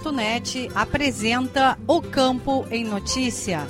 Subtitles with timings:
[0.00, 3.66] Radiosul.net apresenta O Campo em Notícia.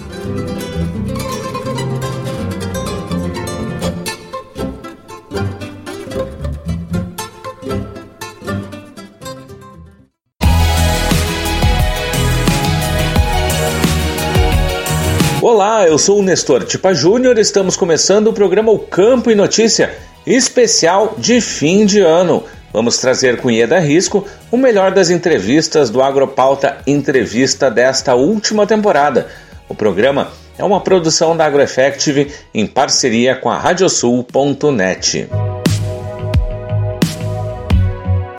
[15.42, 19.98] Olá, eu sou o Nestor Tipa Júnior, estamos começando o programa O Campo e Notícia,
[20.26, 22.44] especial de fim de ano.
[22.72, 29.28] Vamos trazer com Ieda Risco o melhor das entrevistas do Agropauta Entrevista desta última temporada.
[29.68, 35.28] O programa é uma produção da AgroEffective em parceria com a Radiosul.net.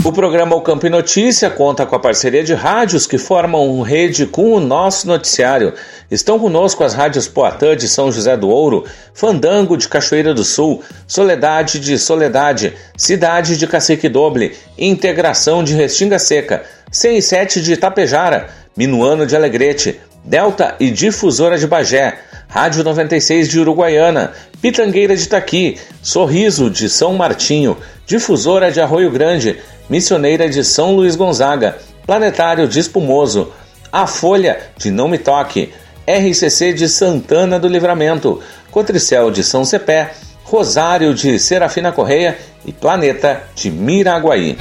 [0.03, 4.51] O programa O Campo Notícia conta com a parceria de rádios que formam rede com
[4.51, 5.75] o nosso noticiário.
[6.09, 10.81] Estão conosco as rádios Poatã de São José do Ouro, Fandango de Cachoeira do Sul,
[11.05, 19.27] Soledade de Soledade, Cidade de Cacique Doble, Integração de Restinga Seca, 107 de Itapejara, Minuano
[19.27, 22.17] de Alegrete, Delta e Difusora de Bagé,
[22.51, 29.57] Rádio 96 de Uruguaiana, Pitangueira de Itaqui, Sorriso de São Martinho, Difusora de Arroio Grande,
[29.89, 33.53] Missioneira de São Luís Gonzaga, Planetário de Espumoso,
[33.89, 35.71] A Folha de Não Me Toque,
[36.05, 40.11] RCC de Santana do Livramento, Cotricel de São Cepé,
[40.43, 44.57] Rosário de Serafina Correia e Planeta de Miraguaí.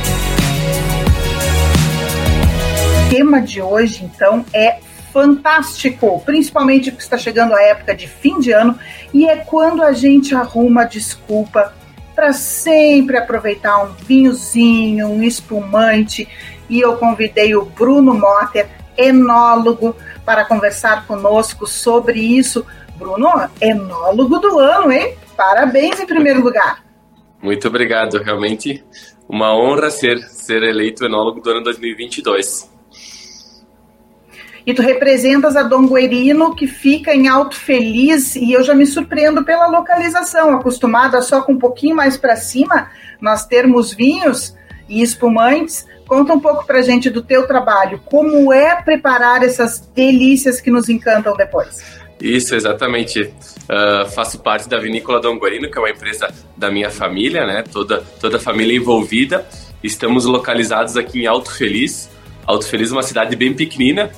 [3.05, 4.79] O tema de hoje, então, é
[5.13, 8.79] fantástico, principalmente porque está chegando a época de fim de ano
[9.13, 11.73] e é quando a gente arruma desculpa
[12.15, 16.29] para sempre aproveitar um vinhozinho, um espumante.
[16.69, 22.65] E eu convidei o Bruno Motter, enólogo, para conversar conosco sobre isso.
[22.97, 23.29] Bruno,
[23.61, 25.17] enólogo do ano, hein?
[25.37, 26.85] Parabéns em primeiro lugar.
[27.43, 28.85] Muito obrigado, realmente
[29.27, 32.69] uma honra ser ser eleito enólogo do ano 2022.
[34.67, 38.87] E tu representas a Dom Guerino, que fica em Alto Feliz, e eu já me
[38.87, 42.91] surpreendo pela localização, acostumada só com um pouquinho mais para cima,
[43.21, 44.55] nós termos vinhos
[44.89, 45.87] e espumantes.
[46.07, 50.89] Conta um pouco para gente do teu trabalho, como é preparar essas delícias que nos
[50.89, 52.01] encantam depois.
[52.21, 53.23] Isso, exatamente.
[53.23, 57.65] Uh, faço parte da Vinícola Dom Guarino, que é uma empresa da minha família, né?
[57.73, 59.47] Toda, toda a família envolvida.
[59.83, 62.11] Estamos localizados aqui em Alto Feliz.
[62.47, 64.11] Alto Feliz é uma cidade bem pequenina,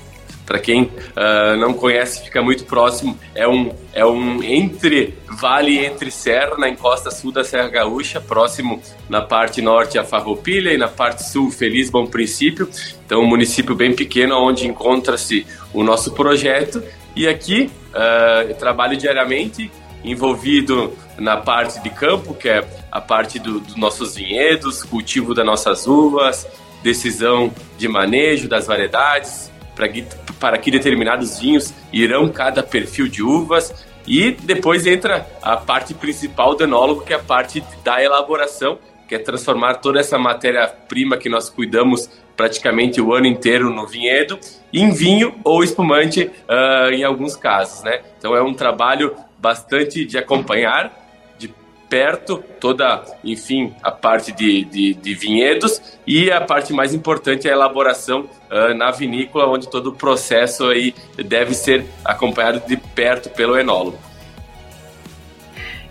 [0.46, 3.18] para quem uh, não conhece, fica muito próximo.
[3.34, 8.82] É um, é um entre vale entre serra, na encosta sul da Serra Gaúcha, próximo
[9.08, 12.68] na parte norte a Farroupilha e na parte sul Feliz Bom Princípio.
[13.04, 16.82] Então, um município bem pequeno onde encontra-se o nosso projeto.
[17.14, 19.70] E aqui uh, eu trabalho diariamente
[20.04, 25.46] envolvido na parte de campo, que é a parte do, dos nossos vinhedos, cultivo das
[25.46, 26.46] nossas uvas,
[26.82, 30.04] decisão de manejo das variedades, para que,
[30.38, 33.86] para que determinados vinhos irão cada perfil de uvas.
[34.06, 39.14] E depois entra a parte principal do enólogo, que é a parte da elaboração, que
[39.14, 44.38] é transformar toda essa matéria-prima que nós cuidamos praticamente o ano inteiro no vinhedo
[44.72, 48.00] em vinho ou espumante uh, em alguns casos, né?
[48.18, 51.01] Então é um trabalho bastante de acompanhar
[51.92, 57.50] perto toda, enfim, a parte de, de, de vinhedos e a parte mais importante é
[57.50, 63.28] a elaboração uh, na vinícola, onde todo o processo aí deve ser acompanhado de perto
[63.28, 63.98] pelo enólogo.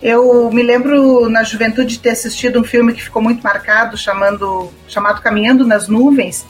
[0.02, 4.72] Eu me lembro na juventude de ter assistido um filme que ficou muito marcado, chamando,
[4.88, 6.44] chamado Caminhando nas Nuvens.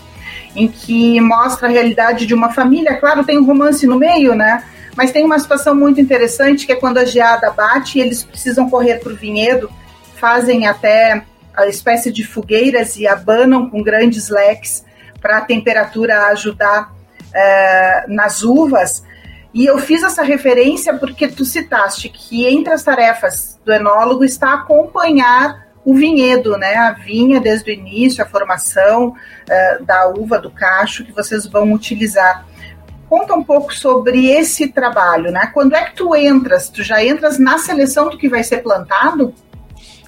[0.56, 2.96] em que mostra a realidade de uma família.
[2.96, 4.64] Claro, tem um romance no meio, né?
[4.96, 8.68] Mas tem uma situação muito interessante que é quando a geada bate e eles precisam
[8.68, 9.70] correr para o vinhedo,
[10.16, 11.24] fazem até
[11.54, 14.84] a espécie de fogueiras e abanam com grandes leques
[15.20, 16.92] para a temperatura ajudar
[17.34, 19.02] é, nas uvas.
[19.54, 24.54] E eu fiz essa referência porque tu citaste que entre as tarefas do enólogo está
[24.54, 26.74] acompanhar o vinhedo, né?
[26.76, 31.72] A vinha desde o início, a formação uh, da uva, do cacho que vocês vão
[31.72, 32.46] utilizar.
[33.12, 35.50] Conta um pouco sobre esse trabalho, né?
[35.52, 36.70] Quando é que tu entras?
[36.70, 39.34] Tu já entras na seleção do que vai ser plantado?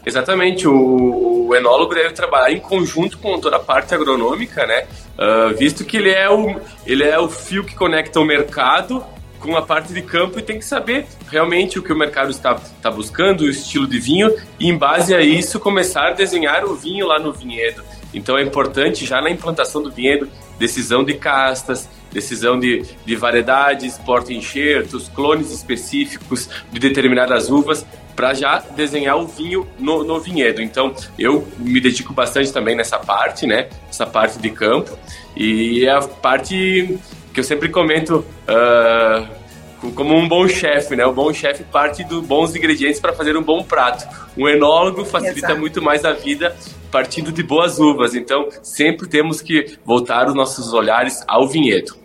[0.07, 4.87] Exatamente, o, o enólogo deve trabalhar em conjunto com toda a parte agronômica, né?
[5.19, 9.05] Uh, visto que ele é, o, ele é o fio que conecta o mercado
[9.39, 12.55] com a parte de campo e tem que saber realmente o que o mercado está,
[12.55, 16.75] está buscando, o estilo de vinho, e em base a isso começar a desenhar o
[16.75, 17.85] vinho lá no vinhedo.
[18.15, 20.27] Então é importante já na implantação do vinhedo,
[20.59, 27.85] decisão de castas, decisão de, de variedades, porta-enxertos, clones específicos de determinadas uvas,
[28.15, 30.63] para já desenhar o vinho no, no, vinhedo.
[30.63, 33.69] Então, eu me dedico bastante também nessa parte, né?
[33.91, 34.97] Essa parte de campo.
[35.37, 36.97] E é a parte
[37.33, 41.05] que eu sempre comento uh, como um bom chefe, né?
[41.05, 44.07] O bom chefe parte dos bons ingredientes para fazer um bom prato.
[44.39, 45.61] Um enólogo facilita Exato.
[45.61, 46.57] muito mais a vida
[46.93, 48.15] partindo de boas uvas.
[48.15, 52.04] Então, sempre temos que voltar os nossos olhares ao vinhedo.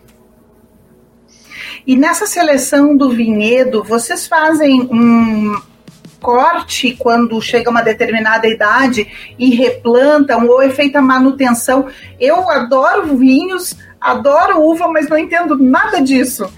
[1.90, 5.60] E nessa seleção do vinhedo, vocês fazem um
[6.20, 11.88] corte quando chega uma determinada idade e replantam ou é feita manutenção?
[12.20, 16.50] Eu adoro vinhos adoro uva, mas não entendo nada disso.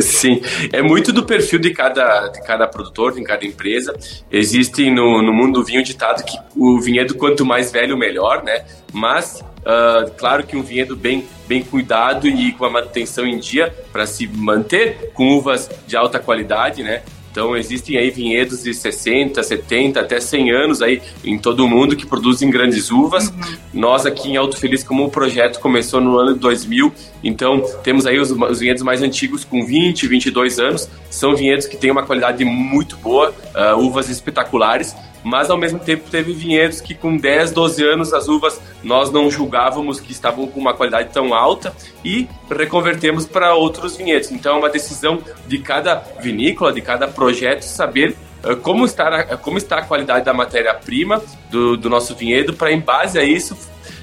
[0.00, 0.40] Sim,
[0.72, 3.94] é muito do perfil de cada, de cada produtor, de cada empresa.
[4.30, 8.64] Existe no, no mundo do vinho ditado que o vinhedo quanto mais velho, melhor, né?
[8.92, 13.74] Mas, uh, claro que um vinhedo bem, bem cuidado e com a manutenção em dia
[13.92, 17.02] para se manter com uvas de alta qualidade, né?
[17.30, 21.94] Então existem aí vinhedos de 60, 70, até 100 anos aí em todo o mundo
[21.94, 23.28] que produzem grandes uvas.
[23.28, 23.56] Uhum.
[23.72, 26.92] Nós aqui em Alto Feliz, como o projeto começou no ano de 2000,
[27.22, 30.88] então temos aí os, os, vinhedos mais antigos com 20, 22 anos.
[31.08, 36.08] São vinhedos que têm uma qualidade muito boa, uh, uvas espetaculares mas ao mesmo tempo
[36.10, 40.58] teve vinhedos que com 10, 12 anos as uvas nós não julgávamos que estavam com
[40.58, 41.74] uma qualidade tão alta
[42.04, 44.30] e reconvertemos para outros vinhedos.
[44.30, 49.36] Então é uma decisão de cada vinícola, de cada projeto saber uh, como está, a,
[49.36, 53.56] como está a qualidade da matéria-prima do, do nosso vinhedo para em base a isso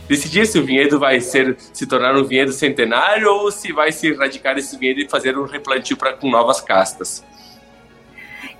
[0.08, 4.08] decidir se o vinhedo vai ser se tornar um vinhedo centenário ou se vai se
[4.08, 7.24] erradicar esse vinhedo e fazer um replantio com novas castas.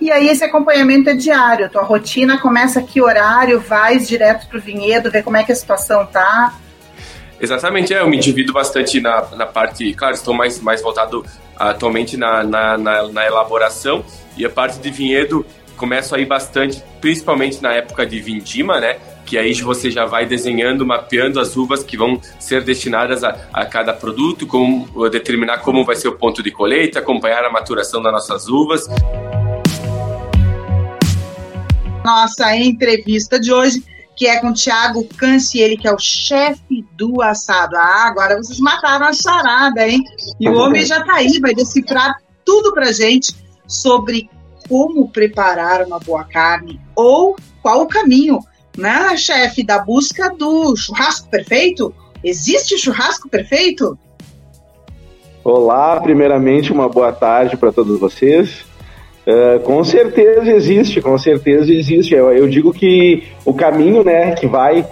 [0.00, 1.68] E aí esse acompanhamento é diário.
[1.68, 5.56] Tua rotina começa que horário, vais direto para o vinhedo, ver como é que a
[5.56, 6.54] situação tá.
[7.40, 11.24] Exatamente, é, eu me divido bastante na, na parte, claro, estou mais, mais voltado
[11.56, 14.04] atualmente na, na, na, na elaboração
[14.36, 15.46] e a parte de vinhedo
[15.76, 18.98] começo aí bastante, principalmente na época de vindima, né?
[19.24, 23.64] Que aí você já vai desenhando, mapeando as uvas que vão ser destinadas a, a
[23.64, 28.12] cada produto, como determinar como vai ser o ponto de colheita, acompanhar a maturação das
[28.12, 28.88] nossas uvas
[32.08, 33.84] nossa entrevista de hoje,
[34.16, 37.76] que é com o Thiago Canci, ele que é o chefe do assado.
[37.76, 40.02] Ah, agora vocês mataram a charada, hein?
[40.40, 43.34] E o homem já tá aí, vai decifrar tudo pra gente
[43.66, 44.30] sobre
[44.66, 48.38] como preparar uma boa carne ou qual o caminho,
[48.76, 51.94] né, chefe, da busca do churrasco perfeito?
[52.24, 53.98] Existe churrasco perfeito?
[55.44, 58.67] Olá, primeiramente uma boa tarde para todos vocês.
[59.28, 62.14] Uh, com certeza existe, com certeza existe.
[62.14, 64.86] Eu, eu, digo que o caminho, né, que vai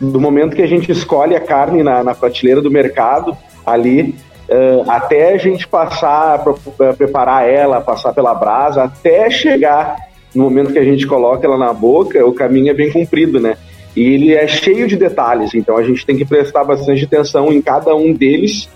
[0.00, 4.14] do momento que a gente escolhe a carne na, na prateleira do mercado, ali,
[4.48, 9.96] uh, até a gente passar, pra, preparar ela, passar pela brasa, até chegar
[10.34, 13.58] no momento que a gente coloca ela na boca, o caminho é bem comprido, né?
[13.94, 17.60] E ele é cheio de detalhes, então a gente tem que prestar bastante atenção em
[17.60, 18.70] cada um deles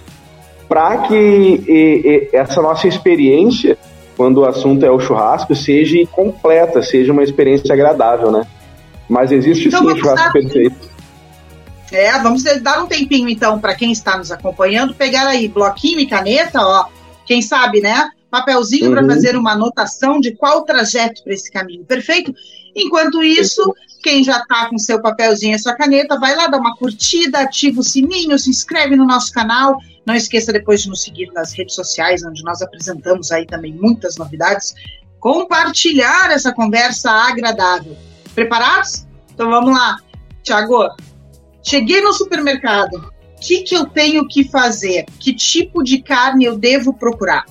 [0.69, 3.79] para que e, e, essa nossa experiência
[4.17, 8.47] quando o assunto é o churrasco, seja completa, seja uma experiência agradável, né?
[9.09, 10.97] Mas existe então, sim o churrasco perfeito.
[11.93, 16.07] É, vamos dar um tempinho então para quem está nos acompanhando, pegar aí bloquinho e
[16.07, 16.87] caneta, ó,
[17.25, 18.11] quem sabe, né?
[18.31, 18.93] Papelzinho uhum.
[18.93, 22.35] para fazer uma anotação de qual trajeto para esse caminho, perfeito?
[22.75, 26.77] Enquanto isso, quem já está com seu papelzinho e sua caneta, vai lá dar uma
[26.77, 31.33] curtida, ativa o sininho, se inscreve no nosso canal não esqueça depois de nos seguir
[31.33, 34.73] nas redes sociais, onde nós apresentamos aí também muitas novidades.
[35.19, 37.97] Compartilhar essa conversa agradável.
[38.35, 39.05] Preparados?
[39.35, 39.97] Então vamos lá.
[40.43, 40.89] Tiago,
[41.63, 43.13] cheguei no supermercado.
[43.41, 45.07] que, que eu tenho que fazer?
[45.19, 47.45] Que tipo de carne eu devo procurar?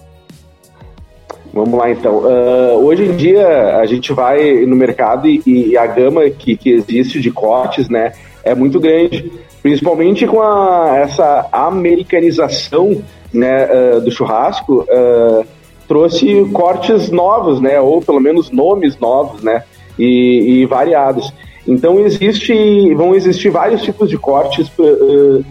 [1.53, 2.19] Vamos lá então.
[2.19, 6.69] Uh, hoje em dia a gente vai no mercado e, e a gama que, que,
[6.69, 8.11] existe de cortes, né,
[8.43, 9.31] é muito grande,
[9.65, 13.01] principalmente com a, essa americanização,
[13.33, 15.43] né, uh, do churrasco, uh,
[15.87, 19.63] trouxe cortes novos, né, ou pelo menos nomes novos, né,
[19.97, 21.33] e, e variados.
[21.67, 24.71] Então existe, vão existir vários tipos de cortes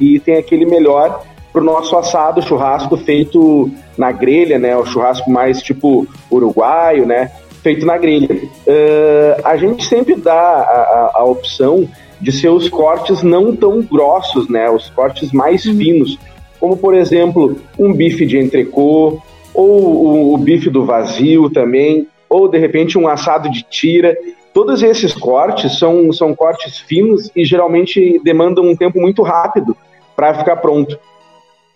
[0.00, 3.68] e tem aquele melhor para o nosso assado churrasco feito
[3.98, 4.76] na grelha, né?
[4.76, 7.32] O churrasco mais tipo uruguaio, né?
[7.64, 8.28] Feito na grelha.
[8.32, 11.88] Uh, a gente sempre dá a, a, a, opção
[12.24, 14.70] de ser os cortes não tão grossos, né?
[14.70, 15.76] Os cortes mais uhum.
[15.76, 16.18] finos,
[16.58, 19.20] como por exemplo um bife de entrecô
[19.52, 24.16] ou o, o bife do vazio também, ou de repente um assado de tira.
[24.54, 29.76] Todos esses cortes são, são cortes finos e geralmente demandam um tempo muito rápido
[30.16, 30.98] para ficar pronto.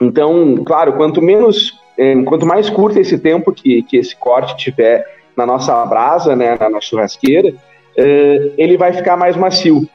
[0.00, 5.04] Então, claro, quanto menos, é, quanto mais curto esse tempo que, que esse corte tiver
[5.36, 7.52] na nossa brasa, né, na, na churrasqueira,
[7.94, 9.86] é, ele vai ficar mais macio.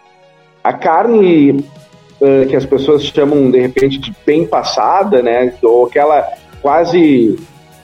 [0.64, 1.64] A carne
[2.22, 6.26] é, que as pessoas chamam de repente de bem passada, né, ou aquela
[6.62, 7.38] quase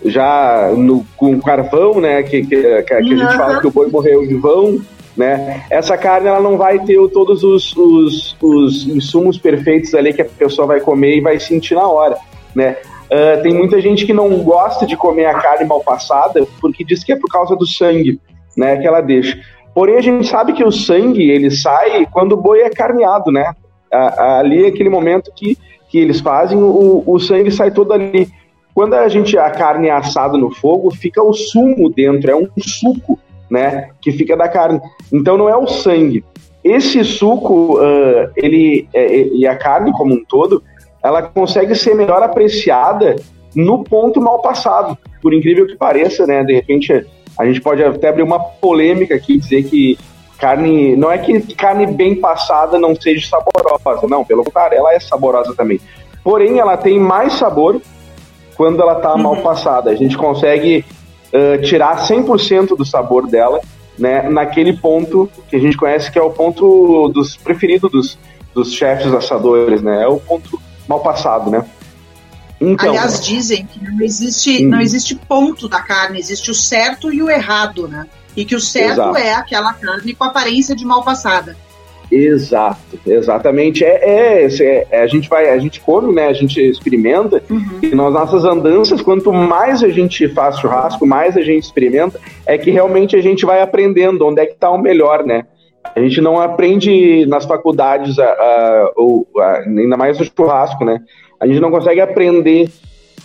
[0.05, 4.25] já no, com carvão, né, que, que, que a gente fala que o boi morreu
[4.25, 4.79] de vão,
[5.17, 5.65] né?
[5.69, 10.25] Essa carne ela não vai ter todos os, os, os, insumos perfeitos ali que a
[10.25, 12.17] pessoa vai comer e vai sentir na hora,
[12.55, 12.77] né?
[13.11, 17.03] Uh, tem muita gente que não gosta de comer a carne mal passada porque diz
[17.03, 18.21] que é por causa do sangue,
[18.55, 18.77] né?
[18.77, 19.37] Que ela deixa.
[19.73, 23.53] Porém, a gente sabe que o sangue ele sai quando o boi é carneado, né?
[23.91, 25.57] ali é aquele momento que,
[25.89, 28.27] que eles fazem, o, o sangue sai todo ali.
[28.73, 32.47] Quando a gente a carne é assada no fogo, fica o sumo dentro, é um
[32.59, 34.79] suco né, que fica da carne.
[35.11, 36.23] Então não é o sangue.
[36.63, 40.61] Esse suco, uh, ele é, e a carne como um todo,
[41.03, 43.15] ela consegue ser melhor apreciada
[43.55, 44.97] no ponto mal passado.
[45.21, 46.43] Por incrível que pareça, né?
[46.43, 47.05] De repente
[47.39, 49.97] a gente pode até abrir uma polêmica aqui dizer que
[50.37, 54.25] carne não é que carne bem passada não seja saborosa, não.
[54.25, 55.79] Pelo contrário, ela é saborosa também.
[56.21, 57.81] Porém, ela tem mais sabor
[58.57, 59.23] quando ela está uhum.
[59.23, 59.89] mal passada.
[59.89, 60.83] A gente consegue
[61.33, 63.61] uh, tirar 100% do sabor dela,
[63.97, 68.19] né, naquele ponto que a gente conhece que é o ponto dos preferido dos,
[68.53, 71.65] dos chefes assadores, né, é o ponto mal passado, né.
[72.61, 74.69] Então, Aliás, dizem que não existe, hum.
[74.69, 78.05] não existe ponto da carne, existe o certo e o errado, né?
[78.35, 79.17] E que o certo Exato.
[79.17, 81.55] é aquela carne com aparência de mal passada.
[82.11, 83.83] Exato, exatamente.
[83.83, 86.27] É, é, é, é, a gente vai, a gente come, né?
[86.27, 87.79] A gente experimenta uhum.
[87.83, 92.57] e nas nossas andanças, quanto mais a gente faz churrasco, mais a gente experimenta, é
[92.57, 95.45] que realmente a gente vai aprendendo onde é que está o melhor, né?
[95.95, 100.99] A gente não aprende nas faculdades, a, a, ou, a, ainda mais no churrasco, né?
[101.39, 102.69] A gente não consegue aprender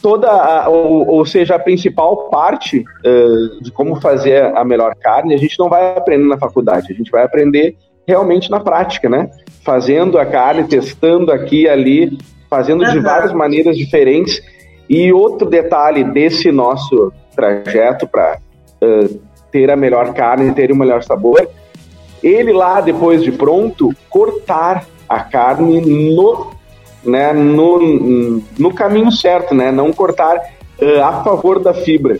[0.00, 5.34] toda, a, ou, ou, seja, a principal parte uh, de como fazer a melhor carne,
[5.34, 9.30] a gente não vai aprender na faculdade, a gente vai aprender realmente na prática, né?
[9.64, 12.18] Fazendo a carne, testando aqui e ali,
[12.50, 12.90] fazendo uhum.
[12.90, 14.42] de várias maneiras diferentes.
[14.88, 18.38] E outro detalhe desse nosso trajeto para
[18.82, 21.48] uh, ter a melhor carne, ter o melhor sabor,
[22.22, 26.50] ele lá depois de pronto cortar a carne no,
[27.04, 29.70] né, no, no caminho certo, né?
[29.70, 30.36] Não cortar
[30.80, 32.18] uh, a favor da fibra.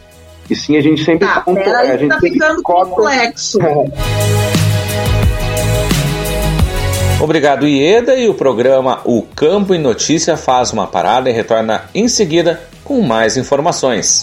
[0.49, 3.59] E sim, a gente sempre tá, conta, a gente tá ficando complexo.
[7.21, 8.15] Obrigado, Ieda.
[8.17, 13.01] E o programa O Campo em Notícia faz uma parada e retorna em seguida com
[13.01, 14.23] mais informações.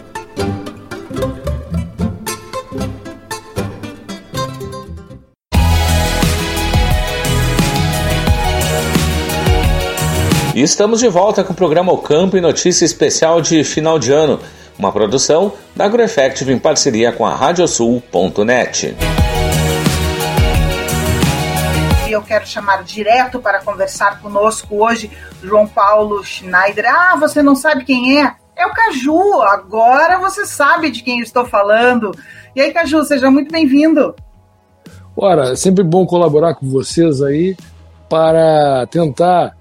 [10.53, 14.11] E estamos de volta com o programa O Campo e Notícia Especial de final de
[14.11, 14.37] ano,
[14.77, 18.97] uma produção da AgroEffective em parceria com a Radiosul.net.
[22.09, 25.09] Eu quero chamar direto para conversar conosco hoje
[25.41, 26.83] João Paulo Schneider.
[26.85, 28.35] Ah, você não sabe quem é?
[28.53, 32.11] É o Caju, agora você sabe de quem eu estou falando.
[32.53, 34.13] E aí, Caju, seja muito bem-vindo.
[35.15, 37.55] Ora, é sempre bom colaborar com vocês aí
[38.09, 39.55] para tentar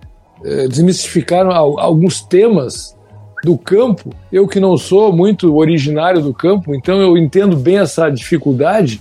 [0.45, 2.97] é, desmistificar alguns temas
[3.43, 4.11] do campo.
[4.31, 9.01] Eu que não sou muito originário do campo, então eu entendo bem essa dificuldade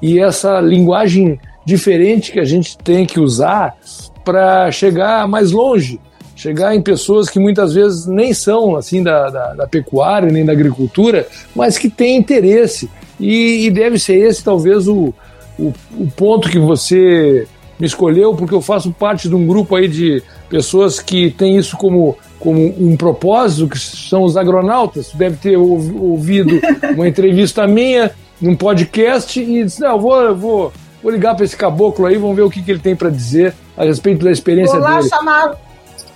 [0.00, 3.76] e essa linguagem diferente que a gente tem que usar
[4.24, 6.00] para chegar mais longe,
[6.34, 10.52] chegar em pessoas que muitas vezes nem são assim da, da, da pecuária nem da
[10.52, 15.12] agricultura, mas que têm interesse e, e deve ser esse talvez o,
[15.58, 17.46] o, o ponto que você
[17.78, 21.76] me escolheu, porque eu faço parte de um grupo aí de pessoas que tem isso
[21.76, 25.06] como, como um propósito, que são os agronautas.
[25.06, 26.60] Você deve ter ouvido
[26.94, 31.44] uma entrevista minha num podcast e disse: Não, eu vou, eu vou, vou ligar para
[31.44, 34.30] esse caboclo aí, vamos ver o que, que ele tem para dizer a respeito da
[34.30, 35.08] experiência vou lá dele.
[35.08, 35.56] Chamar,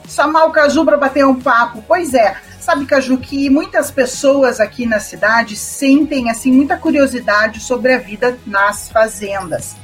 [0.09, 1.83] chamar o Caju para bater um papo.
[1.87, 7.95] Pois é, sabe, Caju, que muitas pessoas aqui na cidade sentem assim muita curiosidade sobre
[7.95, 9.77] a vida nas fazendas.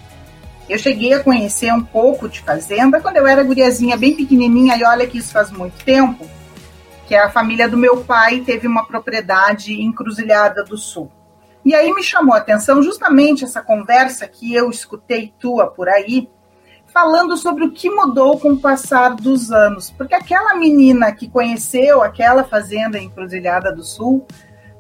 [0.71, 4.85] Eu cheguei a conhecer um pouco de fazenda quando eu era guriazinha bem pequenininha, e
[4.85, 6.25] olha que isso faz muito tempo,
[7.09, 11.11] que a família do meu pai teve uma propriedade em Cruzilhada do Sul.
[11.65, 16.31] E aí me chamou a atenção justamente essa conversa que eu escutei tua por aí,
[16.87, 19.91] falando sobre o que mudou com o passar dos anos.
[19.91, 24.25] Porque aquela menina que conheceu aquela fazenda em Cruzilhada do Sul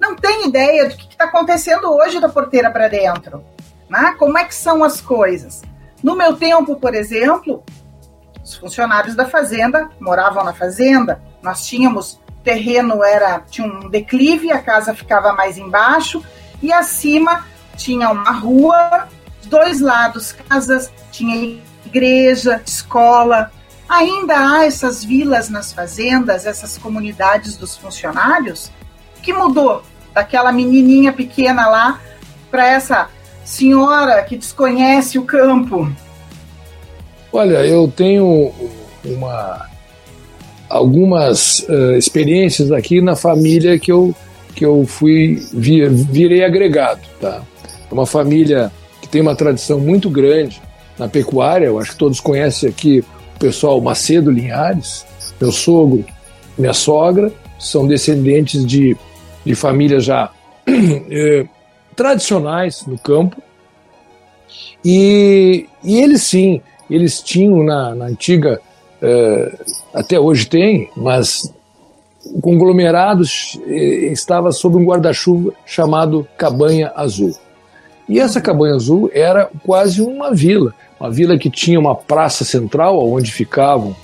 [0.00, 3.44] não tem ideia do que está acontecendo hoje da porteira para dentro.
[3.88, 4.14] Né?
[4.16, 5.62] Como é que são as coisas?
[6.02, 7.63] No meu tempo, por exemplo,
[8.43, 11.21] os funcionários da fazenda moravam na fazenda.
[11.43, 16.25] Nós tínhamos terreno era tinha um declive, a casa ficava mais embaixo
[16.63, 17.45] e acima
[17.76, 19.08] tinha uma rua,
[19.45, 23.50] dois lados casas, tinha igreja, escola.
[23.89, 28.71] Ainda há essas vilas nas fazendas, essas comunidades dos funcionários.
[29.23, 29.82] que mudou
[30.15, 32.00] daquela menininha pequena lá
[32.50, 33.10] para essa
[33.50, 35.91] senhora que desconhece o campo?
[37.32, 38.52] Olha, eu tenho
[39.04, 39.67] uma,
[40.69, 44.15] algumas uh, experiências aqui na família que eu,
[44.54, 47.00] que eu fui vir, virei agregado.
[47.21, 47.43] Tá?
[47.91, 48.71] É uma família
[49.02, 50.63] que tem uma tradição muito grande
[50.97, 51.67] na pecuária.
[51.67, 55.04] Eu acho que todos conhecem aqui o pessoal Macedo Linhares,
[55.41, 56.04] meu sogro,
[56.56, 58.97] minha sogra, são descendentes de,
[59.45, 60.30] de famílias já
[60.67, 61.47] eh,
[62.00, 63.36] tradicionais no campo.
[64.82, 68.58] E, e eles sim, eles tinham na, na antiga,
[69.02, 69.58] eh,
[69.93, 71.52] até hoje tem, mas
[72.25, 73.23] o conglomerado
[73.67, 77.36] eh, estava sob um guarda-chuva chamado Cabanha Azul.
[78.08, 83.06] E essa Cabanha Azul era quase uma vila, uma vila que tinha uma praça central
[83.13, 83.95] onde ficavam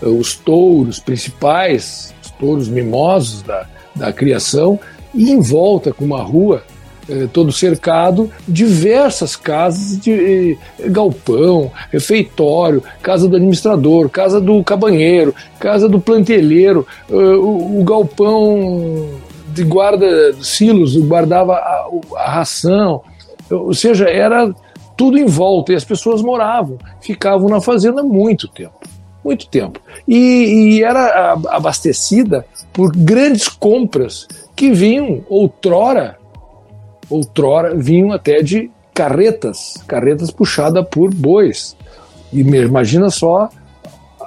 [0.00, 4.78] eh, os touros principais, os touros mimosos da, da criação,
[5.12, 6.62] e em volta com uma rua
[7.10, 15.88] eh, todo cercado, diversas casas de galpão, refeitório, casa do administrador, casa do cabanheiro, casa
[15.88, 19.08] do plantelheiro, o, o galpão
[19.48, 23.02] de guarda silos guardava a, a ração,
[23.50, 24.54] ou seja, era
[24.96, 28.78] tudo em volta e as pessoas moravam, ficavam na fazenda muito tempo
[29.24, 29.80] muito tempo.
[30.08, 36.18] E, e, era abastecida por grandes compras que vinham outrora
[37.10, 41.76] outrora vinham até de carretas, carretas puxadas por bois.
[42.32, 43.50] E imagina só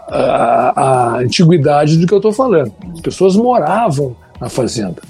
[0.07, 2.73] a, a antiguidade do que eu estou falando.
[2.93, 5.01] As pessoas moravam na fazenda.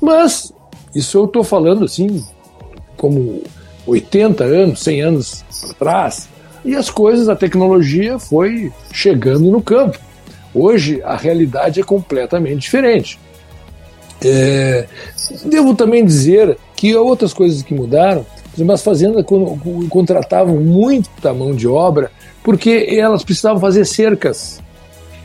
[0.00, 0.52] Mas
[0.94, 2.24] isso eu estou falando assim,
[2.96, 3.42] como
[3.86, 6.28] 80 anos, 100 anos atrás,
[6.64, 9.98] e as coisas, a tecnologia foi chegando no campo.
[10.52, 13.20] Hoje a realidade é completamente diferente.
[14.28, 14.86] É,
[15.44, 18.26] devo também dizer que outras coisas que mudaram,
[18.72, 19.24] as fazendas
[19.88, 22.10] contratavam muita mão de obra
[22.42, 24.62] porque elas precisavam fazer cercas.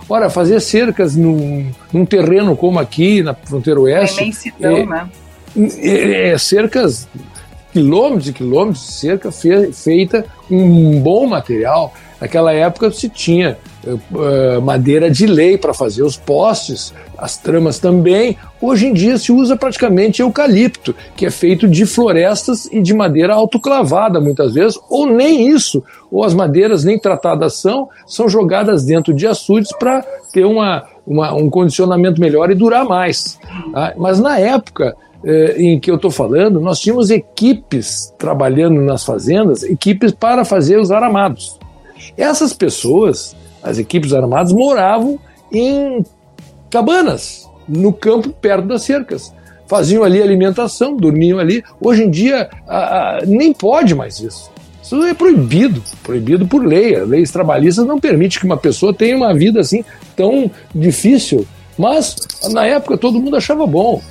[0.09, 4.19] Ora, fazer cercas num, num terreno como aqui, na fronteira oeste.
[4.19, 5.09] É imensidão, é, né?
[5.77, 7.07] É, é, cercas,
[7.71, 11.93] quilômetros e quilômetros de cerca fe, feita com um bom material.
[12.19, 13.57] Naquela época se tinha
[14.63, 18.37] madeira de lei para fazer os postes, as tramas também.
[18.61, 23.33] Hoje em dia se usa praticamente eucalipto, que é feito de florestas e de madeira
[23.33, 29.13] autoclavada muitas vezes, ou nem isso, ou as madeiras nem tratadas são, são jogadas dentro
[29.13, 33.39] de açudes para ter uma, uma, um condicionamento melhor e durar mais.
[33.73, 33.93] Tá?
[33.97, 39.63] Mas na época eh, em que eu estou falando, nós tínhamos equipes trabalhando nas fazendas,
[39.63, 41.59] equipes para fazer os aramados.
[42.17, 45.19] Essas pessoas, as equipes aramadas, moravam
[45.51, 46.03] em
[46.69, 49.33] cabanas, no campo perto das cercas.
[49.67, 51.63] Faziam ali alimentação, dormiam ali.
[51.79, 54.51] Hoje em dia, a, a, nem pode mais isso.
[54.83, 56.95] Isso é proibido, proibido por lei.
[56.95, 61.47] As leis trabalhistas não permitem que uma pessoa tenha uma vida assim tão difícil.
[61.77, 62.15] Mas
[62.51, 64.01] na época todo mundo achava bom.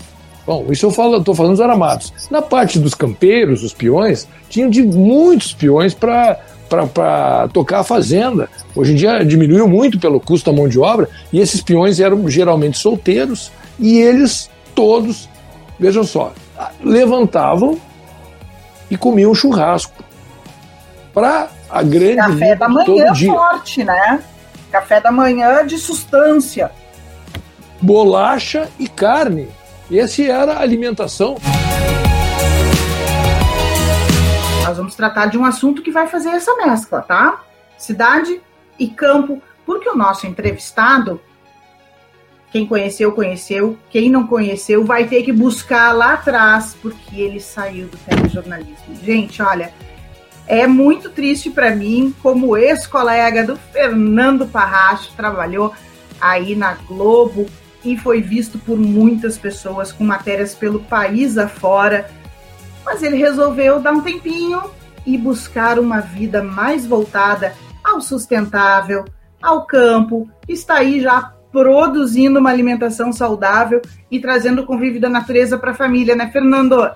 [0.46, 2.12] Bom, isso eu falo, estou falando dos aramados.
[2.30, 8.48] Na parte dos campeiros, os peões, tinham de muitos peões para para tocar a fazenda.
[8.74, 12.28] Hoje em dia diminuiu muito pelo custo da mão de obra e esses peões eram
[12.28, 15.28] geralmente solteiros e eles todos,
[15.78, 16.33] vejam só,
[16.83, 17.78] levantavam
[18.88, 20.04] e comiam churrasco
[21.12, 24.20] para a grande café da manhã forte, né?
[24.70, 26.70] Café da manhã de sustância.
[27.80, 29.48] Bolacha e carne.
[29.90, 31.37] Esse era a alimentação.
[34.70, 37.42] Nós vamos tratar de um assunto que vai fazer essa mescla, tá?
[37.76, 38.40] Cidade
[38.78, 41.20] e campo, porque o nosso entrevistado,
[42.52, 47.88] quem conheceu, conheceu, quem não conheceu, vai ter que buscar lá atrás, porque ele saiu
[47.88, 48.94] do telejornalismo.
[49.02, 49.74] Gente, olha,
[50.46, 55.74] é muito triste para mim, como ex-colega do Fernando Parracho, trabalhou
[56.20, 57.46] aí na Globo
[57.85, 62.09] e foi visto por muitas pessoas com matérias pelo país afora
[62.90, 64.61] mas ele resolveu dar um tempinho
[65.07, 67.53] e buscar uma vida mais voltada
[67.85, 69.05] ao sustentável,
[69.40, 75.57] ao campo, está aí já produzindo uma alimentação saudável e trazendo o convívio da natureza
[75.57, 76.90] para a família, né, Fernando?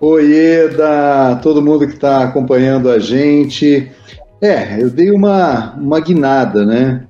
[0.00, 3.92] Oi, Eda, todo mundo que está acompanhando a gente.
[4.40, 7.04] É, eu dei uma, uma guinada, né?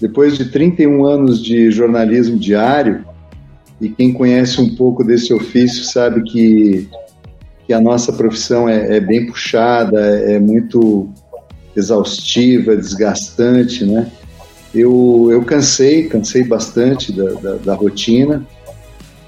[0.00, 3.04] Depois de 31 anos de jornalismo diário,
[3.80, 6.88] e quem conhece um pouco desse ofício sabe que,
[7.66, 11.08] que a nossa profissão é, é bem puxada, é muito
[11.74, 14.10] exaustiva, desgastante, né?
[14.74, 18.46] Eu, eu cansei, cansei bastante da, da, da rotina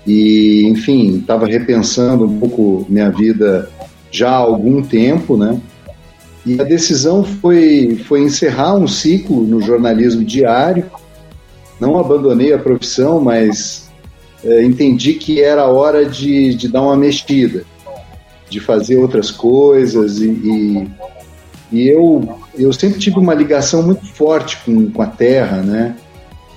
[0.07, 3.69] e, enfim, estava repensando um pouco minha vida
[4.11, 5.61] já há algum tempo, né?
[6.45, 10.85] E a decisão foi, foi encerrar um ciclo no jornalismo diário.
[11.81, 13.82] Não abandonei a profissão, mas
[14.45, 17.65] é, entendi que era hora de, de dar uma mexida,
[18.49, 20.89] de fazer outras coisas e, e,
[21.71, 25.97] e, eu, eu sempre tive uma ligação muito forte com, com a terra, né?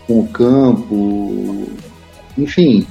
[0.08, 1.68] com o campo,
[2.38, 2.86] enfim,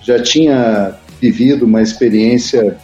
[0.00, 2.76] já tinha vivido uma experiência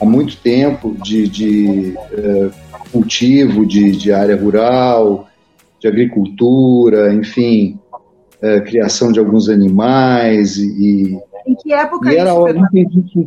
[0.00, 2.52] há muito tempo de, de uh,
[2.92, 5.28] cultivo de, de área rural,
[5.80, 7.78] de agricultura, enfim,
[8.42, 12.32] é, criação de alguns animais e em que época e era
[12.72, 13.26] isso, que,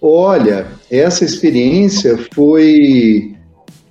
[0.00, 3.36] olha essa experiência foi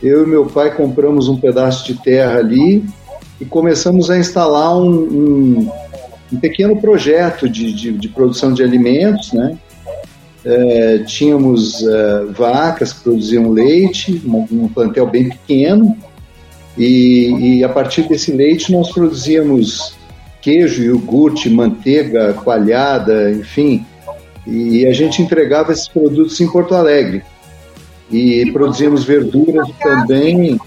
[0.01, 2.83] Eu e meu pai compramos um pedaço de terra ali
[3.39, 5.71] e começamos a instalar um, um,
[6.31, 9.57] um pequeno projeto de, de, de, produção de alimentos, né?
[10.45, 15.97] É, tínhamos é, vacas que produziam leite, um, plantel bem pequeno,
[16.77, 19.97] e, e, a partir desse leite nós produzíamos
[20.41, 23.85] queijo, iogurte, manteiga, coalhada, enfim,
[24.47, 27.21] e a gente entregava esses produtos em Porto Alegre.
[28.09, 30.59] E, e produzimos verduras também.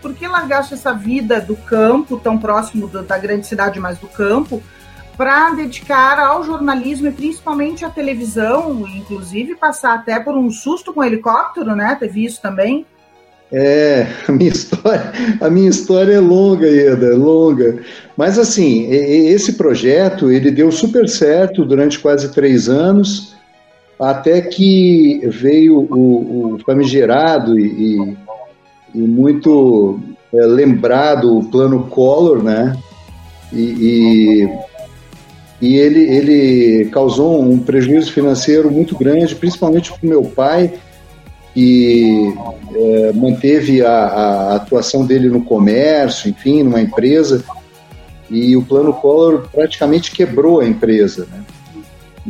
[0.00, 4.08] Por que largaste essa vida do campo, tão próximo do, da grande cidade, mas do
[4.08, 4.62] campo,
[5.16, 11.00] para dedicar ao jornalismo e principalmente à televisão, inclusive passar até por um susto com
[11.00, 11.94] um helicóptero, né?
[12.00, 12.86] Teve isso também?
[13.52, 17.82] É, a minha história, a minha história é longa, Ieda, é longa.
[18.16, 23.29] Mas assim, esse projeto ele deu super certo durante quase três anos
[24.00, 28.16] até que veio o, o famigerado e,
[28.94, 30.00] e muito
[30.32, 32.74] é, lembrado o plano Collor, né?
[33.52, 34.48] E, e,
[35.60, 40.72] e, ele, ele causou um prejuízo financeiro muito grande, principalmente para o meu pai,
[41.52, 42.32] que
[42.74, 47.44] é, manteve a, a, atuação dele no comércio, enfim, numa empresa,
[48.30, 51.44] e o plano Collor praticamente quebrou a empresa, né?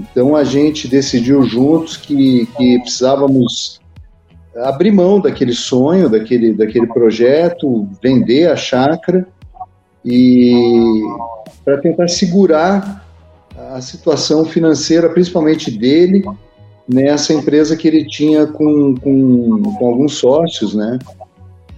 [0.00, 3.80] Então a gente decidiu juntos que, que precisávamos
[4.56, 9.26] abrir mão daquele sonho, daquele, daquele projeto, vender a chácara
[10.04, 11.02] e
[11.64, 13.06] para tentar segurar
[13.72, 16.24] a situação financeira, principalmente dele,
[16.88, 20.98] nessa empresa que ele tinha com, com, com alguns sócios, né?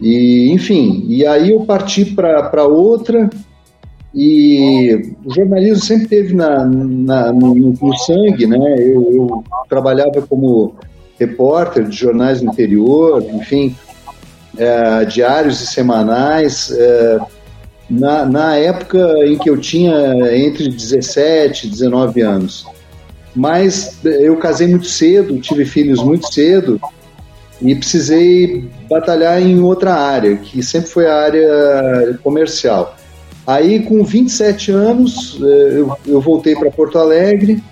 [0.01, 3.29] E, enfim, e aí eu parti para outra,
[4.15, 8.59] e o jornalismo sempre teve na, na no, no, sangue, né?
[8.79, 10.75] Eu, eu, trabalhava como
[11.19, 13.75] repórter de jornais no interior, enfim,
[14.59, 16.71] é, diários e semanais.
[16.71, 17.19] É,
[17.89, 19.95] na, na época em que eu tinha
[20.35, 22.67] entre 17 e 19 anos.
[23.35, 26.81] Mas eu casei muito cedo, tive filhos muito cedo
[27.61, 32.97] e precisei batalhar em outra área, que sempre foi a área comercial.
[33.47, 37.63] Aí, com 27 anos, eh, eu, eu voltei para Porto Alegre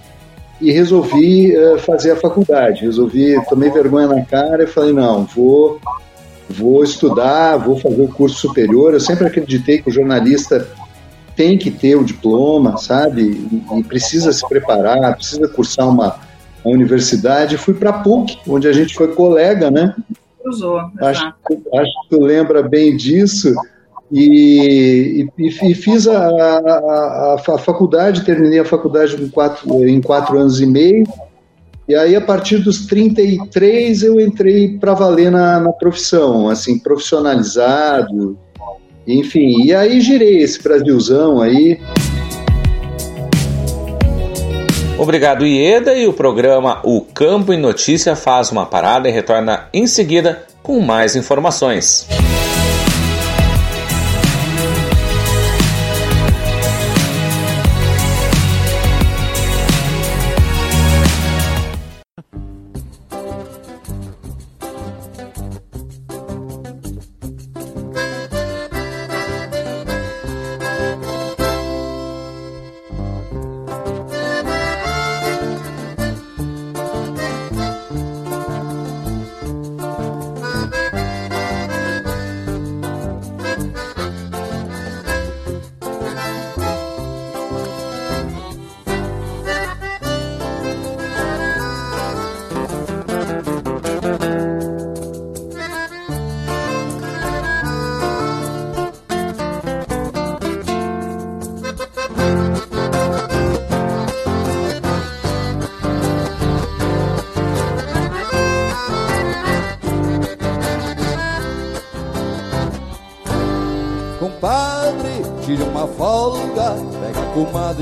[0.60, 2.84] e resolvi eh, fazer a faculdade.
[2.84, 5.80] Resolvi, tomei vergonha na cara e falei: não, vou,
[6.48, 8.94] vou estudar, vou fazer o curso superior.
[8.94, 10.66] Eu sempre acreditei que o jornalista
[11.36, 13.22] tem que ter o diploma, sabe?
[13.22, 16.16] E, e precisa se preparar, precisa cursar uma,
[16.64, 17.56] uma universidade.
[17.56, 19.94] Fui para a PUC, onde a gente foi colega, né?
[20.42, 21.32] Cruzou, acho,
[21.74, 23.54] acho que tu lembra bem disso.
[24.12, 30.38] E, e, e fiz a, a, a, faculdade, terminei a faculdade em quatro, em quatro
[30.38, 31.04] anos e meio.
[31.88, 38.38] E aí, a partir dos 33, eu entrei para valer na, na profissão, assim, profissionalizado,
[39.06, 39.64] enfim.
[39.64, 41.80] E aí, girei esse Brasilzão aí.
[44.98, 45.94] Obrigado, Ieda.
[45.94, 50.78] E o programa O Campo em Notícia faz uma parada e retorna em seguida com
[50.80, 52.06] mais informações.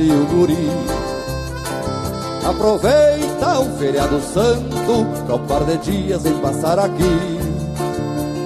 [0.00, 0.70] E o guri.
[2.48, 7.38] Aproveita o feriado santo pra um par de dias em passar aqui.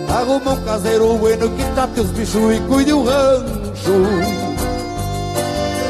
[0.09, 3.93] Arruma um caseiro bueno que trate os bichos e cuide o rancho.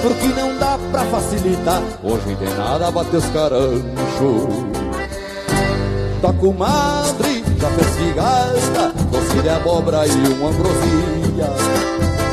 [0.03, 4.73] Porque não dá pra facilitar, hoje de nada bater os caranchos.
[6.21, 9.02] Tua comadre já fez figasta, doce
[9.41, 11.51] de abóbora e uma ambrosia.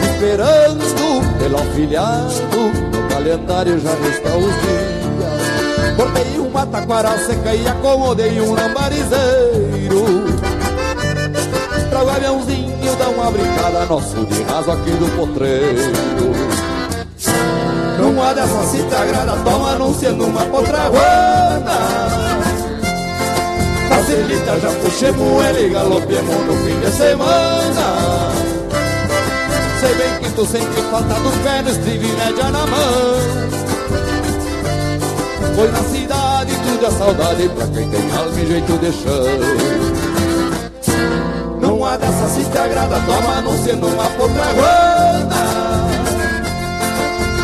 [0.03, 5.95] Esperando pelo afilhado calendário já está os dias.
[5.97, 10.05] Cortei uma taquara seca e acomodei um lambarizeiro.
[11.89, 15.91] Pra o aviãozinho dar uma brincada, nosso de raso aqui do potreiro.
[17.99, 22.38] Numa dessas se te toma anunciando uma potraguana.
[24.09, 28.31] Facilita, já puxemos ele e galopemos no fim de semana.
[29.79, 31.29] Sei bem que tu sente falta no
[31.69, 33.19] estribo e média na mão
[35.55, 39.23] Pois na cidade tudo é saudade pra quem tem alma e jeito de chão
[41.61, 45.45] Não há dessa se te agrada, toma anunciando uma potraguana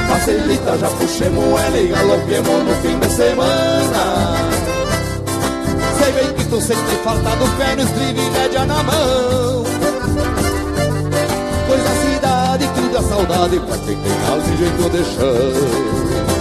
[0.09, 4.54] Facilita, já puxemos ela e galopemos no fim de semana
[6.49, 9.63] Tu sente falta do pé no estribo e média na mão
[11.67, 16.34] Pois a cidade tudo é saudade pra quem tem alma e jeito de chão.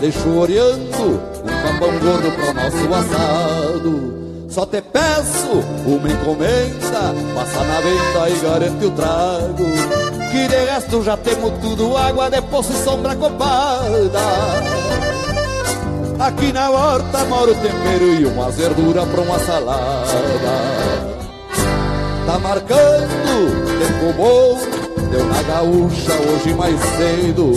[0.00, 4.48] Deixo oreando um papão gordo pro nosso assado.
[4.48, 9.64] só te peço uma encomenda, passa na venda e garante o trago.
[10.30, 14.20] Que de resto já temos tudo, água de poço e sombra copada.
[16.18, 20.06] Aqui na horta mora o tempero e uma verdura pra uma salada.
[22.26, 24.58] Tá marcando, tempo bom,
[25.10, 27.52] deu na gaúcha hoje mais cedo.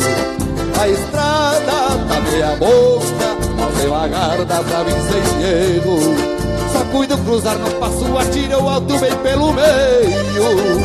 [0.81, 1.71] A estrada
[2.09, 6.71] tá meia boca, mas devagar dá pra vir sem.
[6.73, 10.81] Só cuido cruzar no passo, atira o alto bem pelo meio.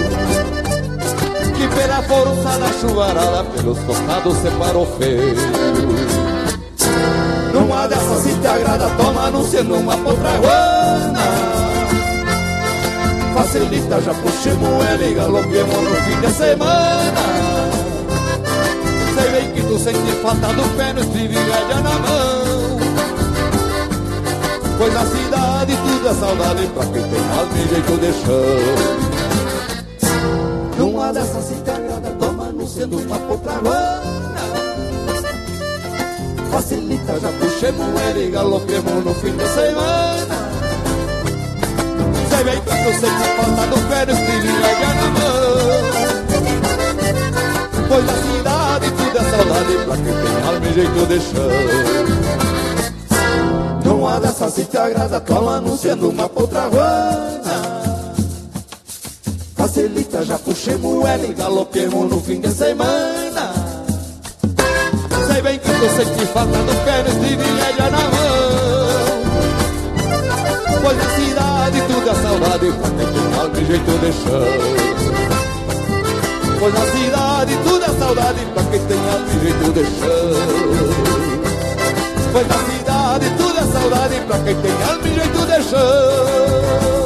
[1.56, 5.35] Que pela força da chuvarada, pelos tocados separou feio.
[7.54, 11.20] Numa dessas se te agrada, toma anunciando uma potraguana
[13.35, 17.36] Facilita, já puxemos ele galopemos no fim de semana
[19.79, 22.79] Sei bem que tu sente falta do pé no estribilha na mão
[24.79, 28.57] Pois na cidade tudo é saudade pra quem tem alma e jeito de chão
[30.79, 31.71] Numa dessas se te
[32.19, 34.07] toma anunciando uma potraguana
[36.57, 40.37] facilita, já puxemos ele e galopemos no fim de semana.
[42.31, 45.37] Sei bem que tu sente falta do pé no estribilha na mão.
[47.89, 49.06] Pois na cidade tudo
[49.37, 51.51] saudade pra quem tem alma e jeito de chão.
[53.85, 57.57] Não há dessa se te agrada, cola anunciando uma poltraguana.
[59.55, 63.77] Facilita, já puxemos ele e galopemos no fim de semana
[65.37, 68.16] sei bem que tu sente falta do pé no estribilha na mão
[70.83, 74.46] Pois na cidade tudo é saudade pra quem tem alma e jeito de chão
[76.59, 80.31] Pois na cidade tudo é saudade pra quem tem alma e jeito de chão.
[82.33, 87.06] Pois na cidade tudo é saudade pra quem tem alma e jeito de chão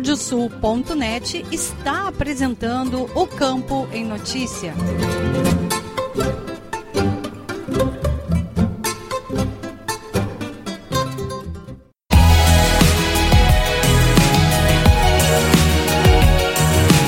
[0.00, 4.72] Radiosul.net está apresentando o Campo em Notícia.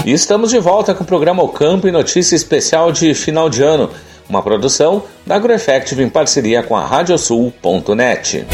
[0.05, 3.63] E estamos de volta com o programa O Campo e Notícia Especial de final de
[3.63, 3.89] ano,
[4.29, 8.45] uma produção da AgroEffective em parceria com a Radiosul.net.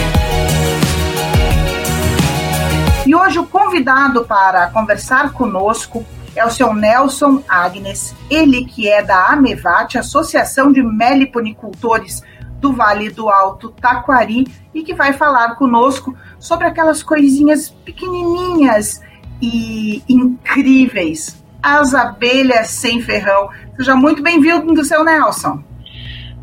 [3.09, 6.05] E hoje o convidado para conversar conosco
[6.37, 12.23] é o seu Nelson Agnes, ele que é da Amevate, Associação de Meliponicultores
[12.61, 19.01] do Vale do Alto Taquari, e que vai falar conosco sobre aquelas coisinhas pequenininhas
[19.41, 23.49] e incríveis, as abelhas sem ferrão.
[23.75, 25.65] Seja muito bem-vindo, seu Nelson.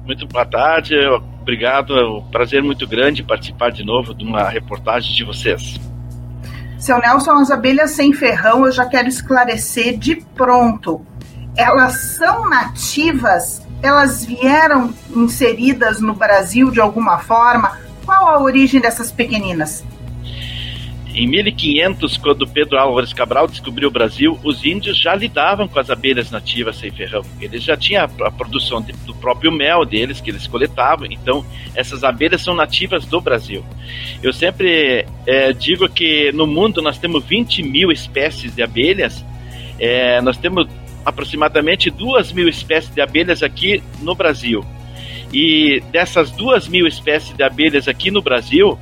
[0.03, 0.95] Muito boa tarde,
[1.39, 5.79] obrigado, é um prazer muito grande participar de novo de uma reportagem de vocês.
[6.85, 11.03] Seu Nelson, as abelhas sem ferrão, eu já quero esclarecer de pronto.
[11.57, 13.59] Elas são nativas?
[13.81, 17.75] Elas vieram inseridas no Brasil de alguma forma?
[18.05, 19.83] Qual a origem dessas pequeninas?
[21.15, 25.89] Em 1500, quando Pedro Álvares Cabral descobriu o Brasil, os índios já lidavam com as
[25.89, 27.21] abelhas nativas sem ferrão.
[27.39, 31.07] Eles já tinham a produção de, do próprio mel deles, que eles coletavam.
[31.09, 33.63] Então, essas abelhas são nativas do Brasil.
[34.21, 39.23] Eu sempre é, digo que no mundo nós temos 20 mil espécies de abelhas.
[39.79, 40.67] É, nós temos
[41.05, 44.65] aproximadamente 2 mil espécies de abelhas aqui no Brasil.
[45.31, 48.77] E dessas 2 mil espécies de abelhas aqui no Brasil,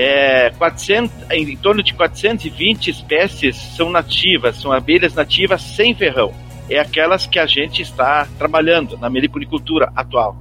[0.00, 6.32] é, 400, em torno de 420 espécies são nativas, são abelhas nativas sem ferrão.
[6.70, 10.36] É aquelas que a gente está trabalhando na meliponicultura atual.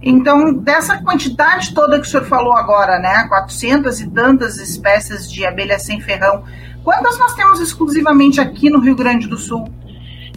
[0.00, 5.44] Então, dessa quantidade toda que o senhor falou agora, né, 400 e tantas espécies de
[5.44, 6.42] abelhas sem ferrão,
[6.82, 9.68] quantas nós temos exclusivamente aqui no Rio Grande do Sul?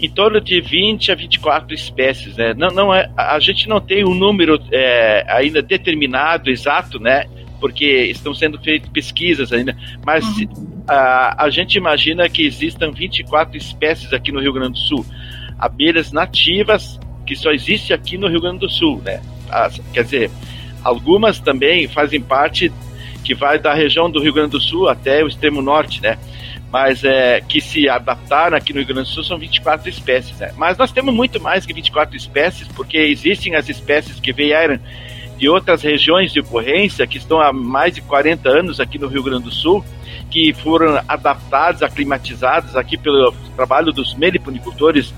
[0.02, 2.56] em torno de 20 a 24 espécies, né?
[2.56, 7.26] Não, não é, a gente não tem um número é, ainda determinado, exato, né?
[7.62, 10.84] Porque estão sendo feitas pesquisas ainda, mas uhum.
[10.88, 15.06] a, a gente imagina que existam 24 espécies aqui no Rio Grande do Sul.
[15.58, 19.22] Abelhas nativas que só existe aqui no Rio Grande do Sul, né?
[19.50, 20.32] As, quer dizer,
[20.84, 22.72] algumas também fazem parte
[23.24, 26.18] que vai da região do Rio Grande do Sul até o extremo norte, né?
[26.72, 30.38] mas é, que se adaptaram aqui no Rio Grande do Sul são 24 espécies.
[30.40, 30.54] Né?
[30.56, 34.80] Mas nós temos muito mais que 24 espécies, porque existem as espécies que vieram
[35.42, 39.24] de outras regiões de ocorrência, que estão há mais de 40 anos aqui no Rio
[39.24, 39.84] Grande do Sul,
[40.30, 45.12] que foram adaptadas, aclimatizadas aqui pelo trabalho dos meliponicultores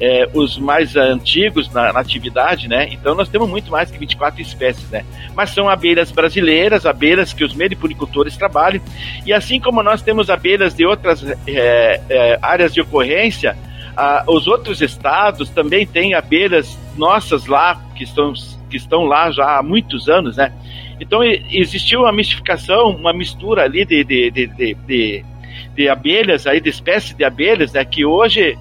[0.00, 2.88] é, os mais antigos na, na, atividade, né?
[2.90, 5.04] Então nós temos muito mais que 24 espécies, né?
[5.34, 8.80] Mas são abelhas brasileiras, abelhas que os meliponicultores trabalham,
[9.26, 13.54] e assim como nós temos abelhas de outras é, é, áreas de ocorrência,
[14.26, 18.34] os outros estados também têm abelhas nossas lá, que estão,
[18.68, 20.52] que estão lá já há muitos anos, né?
[21.00, 25.24] Então existiu uma mistificação, uma mistura ali de, de, de, de,
[25.74, 27.84] de abelhas, aí, de espécies de abelhas, né?
[27.84, 28.56] Que hoje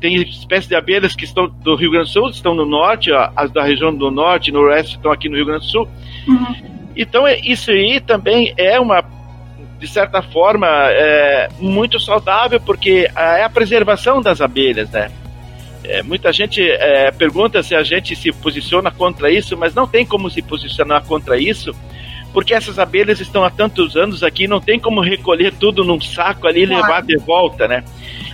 [0.00, 3.50] tem espécies de abelhas que estão do Rio Grande do Sul, estão no norte, as
[3.50, 5.88] da região do norte e noroeste estão aqui no Rio Grande do Sul.
[6.26, 6.80] Uhum.
[6.96, 9.04] Então, é, isso aí também é uma,
[9.78, 15.10] de certa forma, é, muito saudável, porque é a preservação das abelhas, né?
[15.84, 20.04] É, muita gente é, pergunta se a gente se posiciona contra isso, mas não tem
[20.04, 21.74] como se posicionar contra isso,
[22.32, 26.46] porque essas abelhas estão há tantos anos aqui, não tem como recolher tudo num saco
[26.46, 26.82] ali e claro.
[26.82, 27.82] levar de volta, né?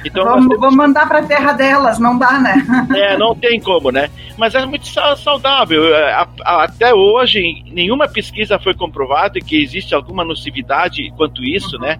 [0.04, 0.60] Então, vamos, temos...
[0.60, 2.64] vamos mandar para a terra delas, não dá, né?
[2.94, 4.10] É, não tem como, né?
[4.36, 4.86] Mas é muito
[5.16, 5.94] saudável.
[5.94, 11.82] É, até hoje, nenhuma pesquisa foi comprovada que existe alguma nocividade quanto isso, uhum.
[11.82, 11.98] né?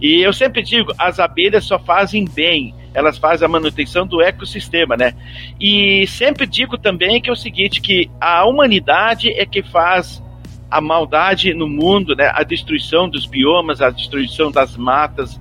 [0.00, 4.96] E eu sempre digo, as abelhas só fazem bem, elas fazem a manutenção do ecossistema,
[4.96, 5.12] né?
[5.60, 10.22] E sempre digo também que é o seguinte, que a humanidade é que faz
[10.70, 12.32] a maldade no mundo, né?
[12.34, 15.38] A destruição dos biomas, a destruição das matas,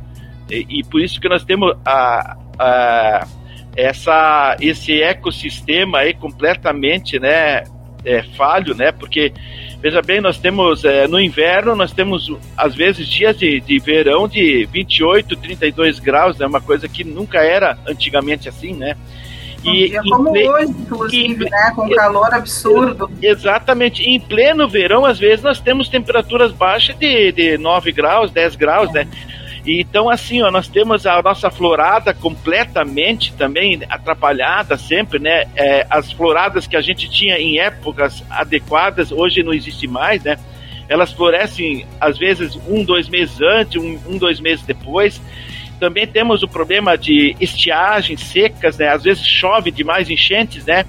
[0.51, 3.27] e, e por isso que nós temos a, a,
[3.73, 7.63] essa, esse ecossistema aí completamente né,
[8.05, 8.91] é, falho, né?
[8.91, 9.33] Porque,
[9.81, 14.27] veja bem, nós temos é, no inverno, nós temos às vezes dias de, de verão
[14.27, 18.95] de 28, 32 graus, é né, uma coisa que nunca era antigamente assim, né?
[19.63, 20.47] E, como ple...
[20.47, 21.71] hoje, inclusive, né?
[21.75, 23.09] Com calor absurdo.
[23.21, 24.03] Exatamente.
[24.03, 28.93] Em pleno verão, às vezes, nós temos temperaturas baixas de, de 9 graus, 10 graus,
[28.93, 29.07] né?
[29.65, 35.45] Então, assim, ó, nós temos a nossa florada completamente também atrapalhada sempre, né?
[35.55, 40.37] É, as floradas que a gente tinha em épocas adequadas, hoje não existe mais, né?
[40.87, 45.19] Elas florescem, às vezes, um, dois meses antes, um, um dois meses depois.
[45.79, 48.89] Também temos o problema de estiagens secas, né?
[48.89, 50.85] Às vezes chove demais, enchentes, né?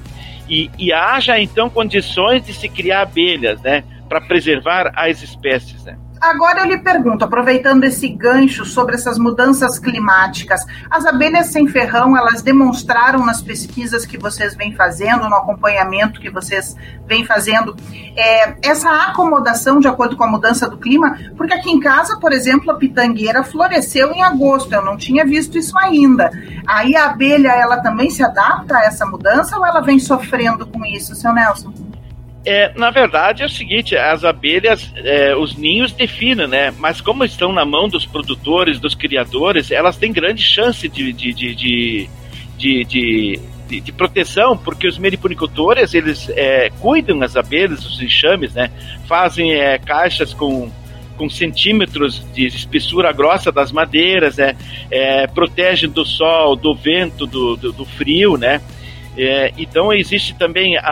[0.51, 3.83] E, e haja, então, condições de se criar abelhas, né?
[4.07, 5.97] Para preservar as espécies, né?
[6.21, 12.17] Agora eu lhe pergunto, aproveitando esse gancho sobre essas mudanças climáticas, as abelhas sem ferrão,
[12.17, 16.75] elas demonstraram nas pesquisas que vocês vêm fazendo, no acompanhamento que vocês
[17.07, 17.77] vêm fazendo,
[18.17, 21.19] é, essa acomodação de acordo com a mudança do clima?
[21.37, 25.59] Porque aqui em casa, por exemplo, a pitangueira floresceu em agosto, eu não tinha visto
[25.59, 26.31] isso ainda.
[26.67, 30.85] Aí a abelha, ela também se adapta a essa mudança ou ela vem sofrendo com
[30.85, 31.73] isso, seu Nelson?
[32.47, 36.73] É, na verdade é o seguinte, as abelhas, é, os ninhos definem, né?
[36.79, 41.33] Mas como estão na mão dos produtores, dos criadores, elas têm grande chance de, de,
[41.35, 42.09] de, de,
[42.57, 48.71] de, de de, proteção, porque os meliponicultores eles é, cuidam as abelhas, os enxames, né?
[49.09, 50.71] Fazem é, caixas com,
[51.17, 54.57] com centímetros de espessura grossa das madeiras, né?
[54.89, 58.61] É, protegem do sol, do vento, do, do, do frio, né?
[59.17, 60.83] É, então existe também a,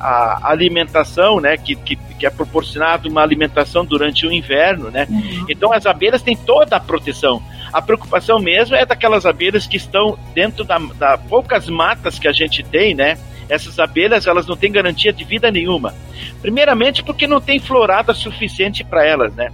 [0.00, 5.06] a alimentação, né, que, que, que, é proporcionado uma alimentação durante o inverno, né?
[5.10, 5.46] Uhum.
[5.48, 7.42] Então as abelhas têm toda a proteção.
[7.70, 12.32] A preocupação mesmo é daquelas abelhas que estão dentro da, da poucas matas que a
[12.32, 13.18] gente tem, né?
[13.48, 15.94] Essas abelhas elas não têm garantia de vida nenhuma.
[16.40, 19.50] Primeiramente porque não tem florada suficiente para elas, né?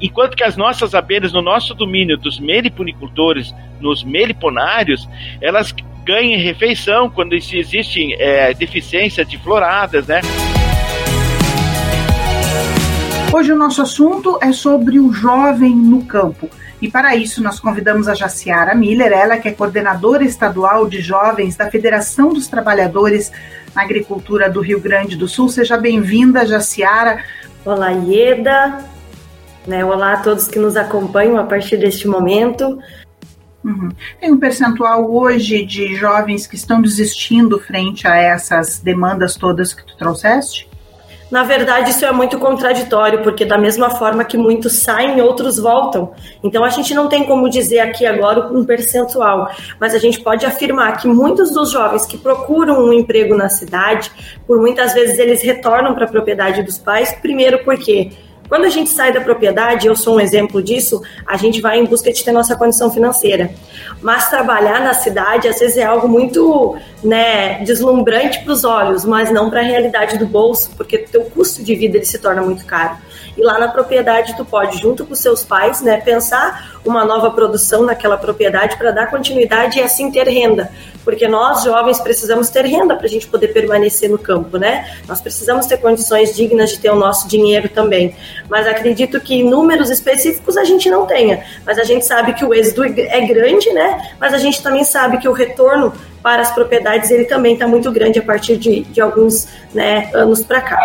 [0.00, 5.08] Enquanto que as nossas abelhas no nosso domínio dos meliponicultores, nos meliponários,
[5.40, 5.74] elas
[6.08, 10.22] ganhem refeição quando existe é, deficiência de floradas, né?
[13.30, 16.48] Hoje o nosso assunto é sobre o jovem no campo.
[16.80, 21.56] E para isso nós convidamos a Jaciara Miller, ela que é coordenadora estadual de jovens
[21.56, 23.30] da Federação dos Trabalhadores
[23.74, 25.50] na Agricultura do Rio Grande do Sul.
[25.50, 27.22] Seja bem-vinda, Jaciara.
[27.66, 28.82] Olá, Ieda.
[29.66, 32.78] Né, olá a todos que nos acompanham a partir deste momento.
[33.64, 33.88] Uhum.
[34.20, 39.84] Tem um percentual hoje de jovens que estão desistindo frente a essas demandas todas que
[39.84, 40.68] tu trouxeste?
[41.30, 46.12] Na verdade, isso é muito contraditório, porque da mesma forma que muitos saem, outros voltam.
[46.42, 50.46] Então a gente não tem como dizer aqui agora um percentual, mas a gente pode
[50.46, 54.10] afirmar que muitos dos jovens que procuram um emprego na cidade,
[54.46, 58.10] por muitas vezes eles retornam para a propriedade dos pais, primeiro porque
[58.48, 61.84] quando a gente sai da propriedade, eu sou um exemplo disso, a gente vai em
[61.84, 63.50] busca de ter nossa condição financeira.
[64.00, 69.30] Mas trabalhar na cidade, às vezes, é algo muito né, deslumbrante para os olhos, mas
[69.30, 72.42] não para a realidade do bolso, porque o teu custo de vida ele se torna
[72.42, 72.96] muito caro.
[73.36, 77.82] E lá na propriedade, tu pode, junto com seus pais, né, pensar uma nova produção
[77.82, 80.70] naquela propriedade para dar continuidade e assim ter renda.
[81.08, 84.86] Porque nós, jovens, precisamos ter renda para a gente poder permanecer no campo, né?
[85.08, 88.14] Nós precisamos ter condições dignas de ter o nosso dinheiro também.
[88.46, 91.42] Mas acredito que números específicos a gente não tenha.
[91.64, 94.12] Mas a gente sabe que o êxito é grande, né?
[94.20, 97.90] Mas a gente também sabe que o retorno para as propriedades ele também está muito
[97.90, 100.78] grande a partir de, de alguns né, anos para cá.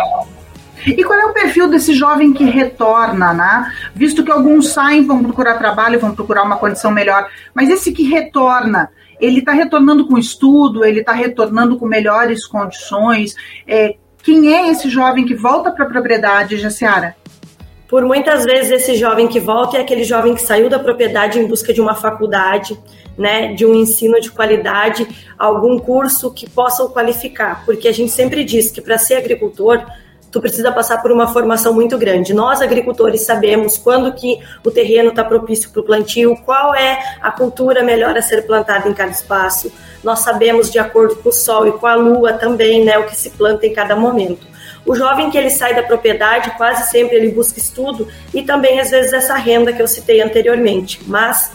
[0.87, 3.73] E qual é o perfil desse jovem que retorna, né?
[3.93, 8.03] Visto que alguns saem, vão procurar trabalho, vão procurar uma condição melhor, mas esse que
[8.03, 8.89] retorna,
[9.19, 13.35] ele está retornando com estudo, ele está retornando com melhores condições.
[13.67, 17.15] É, quem é esse jovem que volta para a propriedade, Jaciara?
[17.89, 21.45] Por muitas vezes esse jovem que volta é aquele jovem que saiu da propriedade em
[21.45, 22.75] busca de uma faculdade,
[23.17, 25.07] né, de um ensino de qualidade,
[25.37, 29.85] algum curso que possa o qualificar, porque a gente sempre diz que para ser agricultor
[30.33, 32.33] tu precisa passar por uma formação muito grande.
[32.33, 37.29] Nós, agricultores, sabemos quando que o terreno está propício para o plantio, qual é a
[37.29, 39.71] cultura melhor a ser plantada em cada espaço.
[40.03, 43.15] Nós sabemos, de acordo com o sol e com a lua também, né, o que
[43.15, 44.47] se planta em cada momento.
[44.83, 48.89] O jovem que ele sai da propriedade, quase sempre ele busca estudo e também, às
[48.89, 50.99] vezes, essa renda que eu citei anteriormente.
[51.05, 51.51] Mas,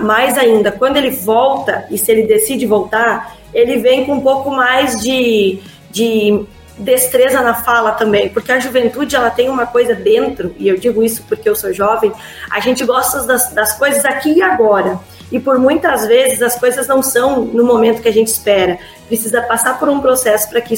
[0.00, 4.50] mais ainda, quando ele volta, e se ele decide voltar, ele vem com um pouco
[4.50, 5.60] mais de,
[5.90, 6.46] de
[6.78, 11.02] destreza na fala também, porque a juventude ela tem uma coisa dentro, e eu digo
[11.02, 12.12] isso porque eu sou jovem,
[12.50, 14.98] a gente gosta das, das coisas aqui e agora.
[15.30, 18.78] E por muitas vezes as coisas não são no momento que a gente espera.
[19.08, 20.76] Precisa passar por um processo para que,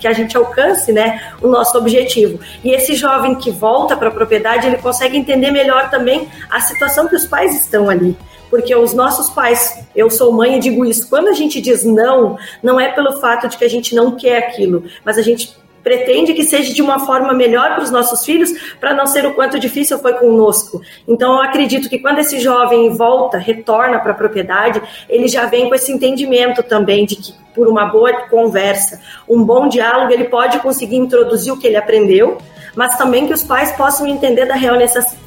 [0.00, 2.40] que a gente alcance né, o nosso objetivo.
[2.64, 7.06] E esse jovem que volta para a propriedade, ele consegue entender melhor também a situação
[7.06, 8.16] que os pais estão ali
[8.54, 12.38] porque os nossos pais, eu sou mãe e digo isso, quando a gente diz não,
[12.62, 16.32] não é pelo fato de que a gente não quer aquilo, mas a gente pretende
[16.32, 19.58] que seja de uma forma melhor para os nossos filhos, para não ser o quanto
[19.58, 20.80] difícil foi conosco.
[21.08, 25.68] Então, eu acredito que quando esse jovem volta, retorna para a propriedade, ele já vem
[25.68, 30.60] com esse entendimento também de que, por uma boa conversa, um bom diálogo, ele pode
[30.60, 32.38] conseguir introduzir o que ele aprendeu,
[32.74, 34.76] mas também que os pais possam entender da real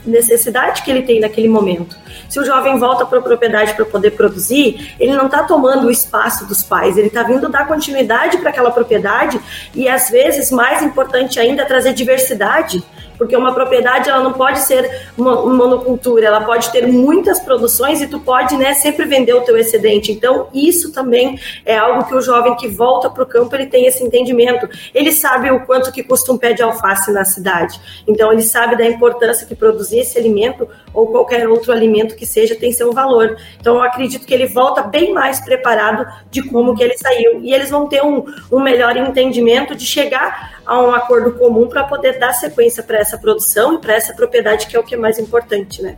[0.05, 1.95] necessidade que ele tem naquele momento.
[2.29, 5.91] Se o jovem volta para a propriedade para poder produzir, ele não está tomando o
[5.91, 9.39] espaço dos pais, ele está vindo dar continuidade para aquela propriedade
[9.73, 12.83] e, às vezes, mais importante ainda, trazer diversidade
[13.17, 18.19] porque uma propriedade ela não pode ser monocultura, ela pode ter muitas produções e tu
[18.19, 20.11] pode né, sempre vender o teu excedente.
[20.11, 23.85] Então, isso também é algo que o jovem que volta para o campo ele tem
[23.85, 24.69] esse entendimento.
[24.93, 27.79] Ele sabe o quanto que custa um pé de alface na cidade.
[28.07, 32.55] Então, ele sabe da importância que produzir esse alimento ou qualquer outro alimento que seja
[32.55, 33.37] tem seu valor.
[33.59, 37.41] Então, eu acredito que ele volta bem mais preparado de como que ele saiu.
[37.41, 41.85] E eles vão ter um, um melhor entendimento de chegar a um acordo comum para
[41.85, 44.97] poder dar sequência para essa produção e para essa propriedade que é o que é
[44.97, 45.97] mais importante, né?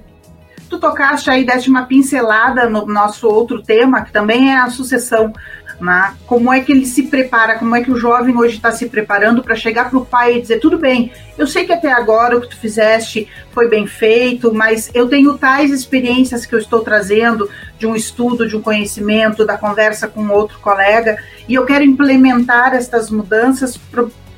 [0.70, 5.34] Tu tocaste aí, deste uma pincelada no nosso outro tema, que também é a sucessão.
[5.82, 6.14] Né?
[6.28, 9.42] Como é que ele se prepara, como é que o jovem hoje está se preparando
[9.42, 12.42] para chegar para o pai e dizer: tudo bem, eu sei que até agora o
[12.42, 17.50] que tu fizeste foi bem feito, mas eu tenho tais experiências que eu estou trazendo
[17.80, 21.18] de um estudo, de um conhecimento, da conversa com outro colega,
[21.48, 23.80] e eu quero implementar estas mudanças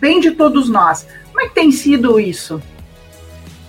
[0.02, 1.06] bem de todos nós.
[1.28, 2.62] Como é que tem sido isso?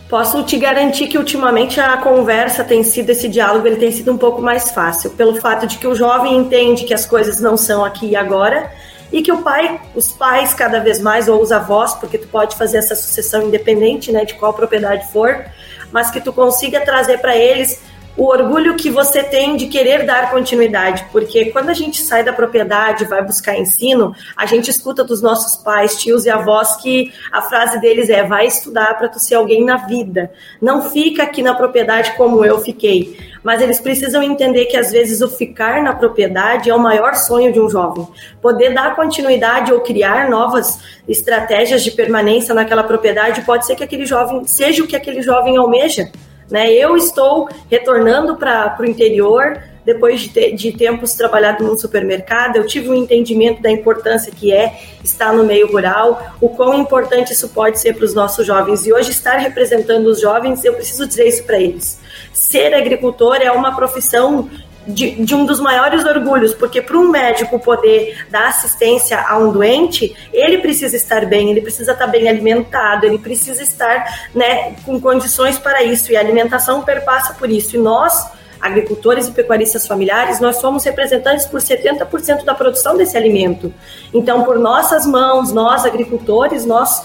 [0.08, 4.18] Posso te garantir que ultimamente a conversa tem sido, esse diálogo, ele tem sido um
[4.18, 7.84] pouco mais fácil, pelo fato de que o jovem entende que as coisas não são
[7.84, 8.70] aqui e agora,
[9.10, 12.56] e que o pai, os pais cada vez mais, ou os avós, porque tu pode
[12.56, 15.46] fazer essa sucessão independente, né, de qual propriedade for,
[15.90, 17.80] mas que tu consiga trazer para eles
[18.16, 22.32] o orgulho que você tem de querer dar continuidade, porque quando a gente sai da
[22.32, 27.40] propriedade, vai buscar ensino, a gente escuta dos nossos pais, tios e avós que a
[27.40, 30.30] frase deles é: vai estudar para tu ser alguém na vida.
[30.60, 33.32] Não fica aqui na propriedade como eu fiquei.
[33.42, 37.52] Mas eles precisam entender que às vezes o ficar na propriedade é o maior sonho
[37.52, 38.06] de um jovem.
[38.40, 44.06] Poder dar continuidade ou criar novas estratégias de permanência naquela propriedade pode ser que aquele
[44.06, 46.08] jovem seja o que aquele jovem almeja.
[46.52, 46.70] Né?
[46.70, 52.66] Eu estou retornando para o interior depois de, ter, de tempos trabalhado num supermercado, eu
[52.66, 57.48] tive um entendimento da importância que é estar no meio rural, o quão importante isso
[57.48, 58.86] pode ser para os nossos jovens.
[58.86, 61.98] E hoje estar representando os jovens, eu preciso dizer isso para eles.
[62.32, 64.48] Ser agricultor é uma profissão
[64.86, 69.52] de, de, um dos maiores orgulhos, porque para um médico poder dar assistência a um
[69.52, 75.00] doente, ele precisa estar bem, ele precisa estar bem alimentado, ele precisa estar né, com
[75.00, 77.76] condições para isso, e a alimentação perpassa por isso.
[77.76, 78.30] E nós,
[78.60, 83.72] agricultores e pecuaristas familiares, nós somos representantes por 70% da produção desse alimento.
[84.12, 87.02] Então, por nossas mãos, nós, agricultores, nós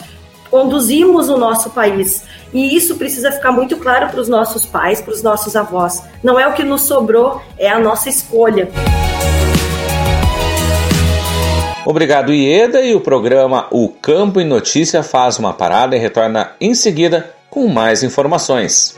[0.50, 2.24] conduzimos o nosso país.
[2.54, 6.04] E isso precisa ficar muito claro para os nossos pais, para os nossos avós.
[6.24, 8.70] Não é o que nos sobrou, é a nossa escolha.
[11.86, 12.82] Obrigado, Ieda.
[12.82, 17.68] E o programa O Campo em Notícia faz uma parada e retorna em seguida com
[17.68, 18.98] mais informações.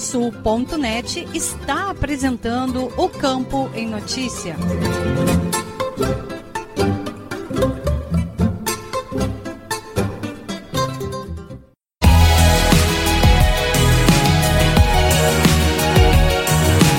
[0.00, 4.56] Radiosul.net está apresentando o Campo em Notícia.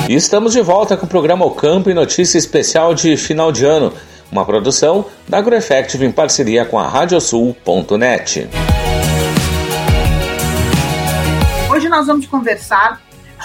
[0.08, 3.66] E estamos de volta com o programa O Campo em Notícia especial de final de
[3.66, 3.92] ano,
[4.32, 8.48] uma produção da AgroEffective em parceria com a Radiosul.net.
[11.92, 13.02] nós vamos conversar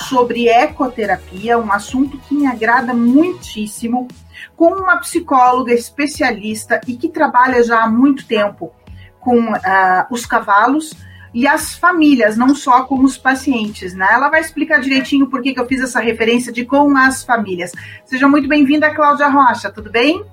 [0.08, 4.06] sobre ecoterapia, um assunto que me agrada muitíssimo,
[4.54, 8.72] com uma psicóloga especialista e que trabalha já há muito tempo
[9.18, 10.94] com uh, os cavalos
[11.34, 14.06] e as famílias, não só com os pacientes, né?
[14.10, 17.72] Ela vai explicar direitinho por que, eu fiz essa referência de com as famílias.
[18.04, 20.24] Seja muito bem-vinda, Cláudia Rocha, tudo bem?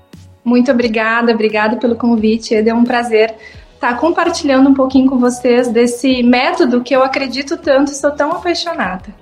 [0.45, 3.35] Muito obrigada, obrigada pelo convite, é um prazer
[3.83, 8.11] estar tá compartilhando um pouquinho com vocês desse método que eu acredito tanto e sou
[8.11, 9.13] tão apaixonada.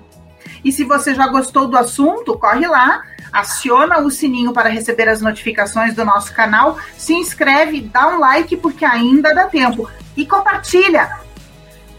[0.64, 3.02] E se você já gostou do assunto, corre lá,
[3.34, 8.56] aciona o sininho para receber as notificações do nosso canal, se inscreve, dá um like
[8.58, 11.10] porque ainda dá tempo e compartilha.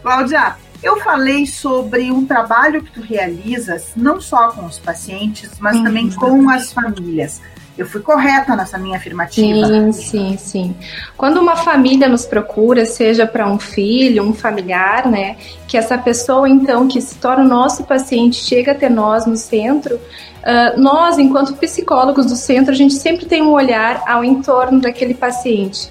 [0.01, 5.75] Cláudia, eu falei sobre um trabalho que tu realizas não só com os pacientes, mas
[5.75, 5.83] uhum.
[5.83, 7.41] também com as famílias.
[7.75, 9.65] Eu fui correta nessa minha afirmativa.
[9.65, 10.75] Sim, sim, sim.
[11.17, 16.47] Quando uma família nos procura, seja para um filho, um familiar, né, que essa pessoa
[16.47, 21.55] então que se torna o nosso paciente chega até nós no centro, uh, nós, enquanto
[21.55, 25.89] psicólogos do centro, a gente sempre tem um olhar ao entorno daquele paciente,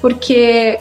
[0.00, 0.78] porque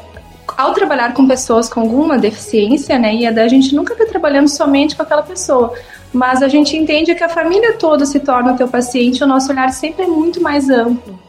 [0.55, 4.95] ao trabalhar com pessoas com alguma deficiência, né, e a gente nunca está trabalhando somente
[4.95, 5.73] com aquela pessoa,
[6.13, 9.51] mas a gente entende que a família toda se torna o teu paciente, o nosso
[9.51, 11.19] olhar sempre é muito mais amplo.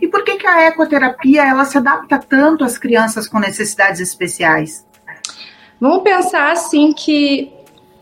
[0.00, 4.86] E por que, que a ecoterapia ela se adapta tanto às crianças com necessidades especiais?
[5.80, 7.50] Vamos pensar assim que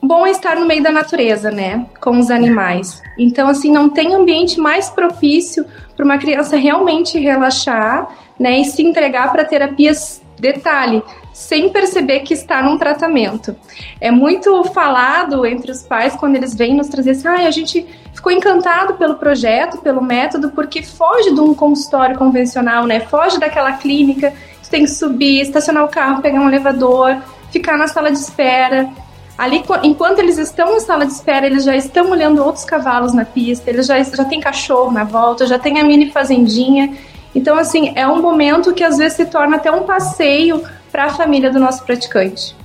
[0.02, 3.02] bom é estar no meio da natureza, né, com os animais.
[3.18, 5.64] Então assim não tem ambiente mais propício
[5.94, 8.08] para uma criança realmente relaxar,
[8.38, 11.02] né, e se entregar para terapias detalhe,
[11.36, 13.54] sem perceber que está num tratamento.
[14.00, 17.86] É muito falado entre os pais quando eles vêm nos trazer assim, ah, a gente
[18.14, 23.00] ficou encantado pelo projeto, pelo método, porque foge de um consultório convencional, né?
[23.00, 24.32] Foge daquela clínica,
[24.62, 27.18] você tem que subir, estacionar o carro, pegar um elevador,
[27.52, 28.88] ficar na sala de espera.
[29.36, 33.26] Ali, enquanto eles estão na sala de espera, eles já estão olhando outros cavalos na
[33.26, 36.94] pista, eles já, já tem cachorro na volta, já tem a mini fazendinha.
[37.34, 40.64] Então, assim, é um momento que às vezes se torna até um passeio
[40.96, 42.56] para a família do nosso praticante.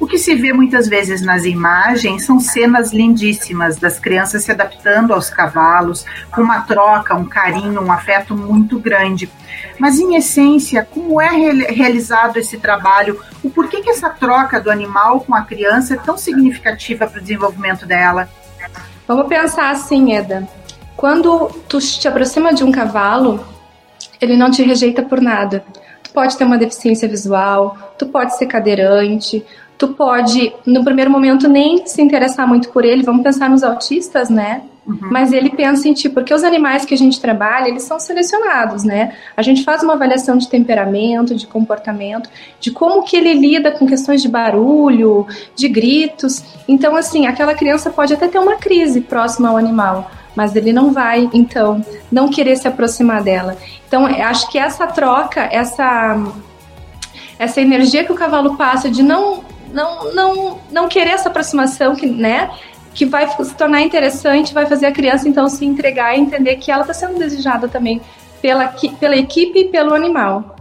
[0.00, 5.12] O que se vê muitas vezes nas imagens são cenas lindíssimas das crianças se adaptando
[5.12, 9.30] aos cavalos, com uma troca, um carinho, um afeto muito grande.
[9.78, 11.28] Mas, em essência, como é
[11.68, 13.20] realizado esse trabalho?
[13.44, 17.22] O porquê que essa troca do animal com a criança é tão significativa para o
[17.22, 18.30] desenvolvimento dela?
[19.06, 20.48] Vamos pensar assim, Eda.
[20.96, 23.46] Quando tu te aproxima de um cavalo,
[24.22, 25.62] ele não te rejeita por nada.
[26.16, 29.44] Pode ter uma deficiência visual, tu pode ser cadeirante,
[29.76, 33.02] tu pode, no primeiro momento, nem se interessar muito por ele.
[33.02, 34.62] Vamos pensar nos autistas, né?
[34.86, 35.10] Uhum.
[35.10, 38.82] Mas ele pensa em ti, porque os animais que a gente trabalha, eles são selecionados,
[38.82, 39.12] né?
[39.36, 43.86] A gente faz uma avaliação de temperamento, de comportamento, de como que ele lida com
[43.86, 46.42] questões de barulho, de gritos.
[46.66, 50.92] Então, assim, aquela criança pode até ter uma crise próxima ao animal, mas ele não
[50.92, 53.56] vai, então, não querer se aproximar dela.
[53.88, 56.16] Então, acho que essa troca, essa
[57.38, 62.06] essa energia que o cavalo passa de não não, não, não querer essa aproximação, que,
[62.06, 62.50] né?
[62.94, 66.70] Que vai se tornar interessante, vai fazer a criança então se entregar e entender que
[66.70, 68.00] ela está sendo desejada também
[68.40, 68.68] pela,
[68.98, 70.55] pela equipe e pelo animal.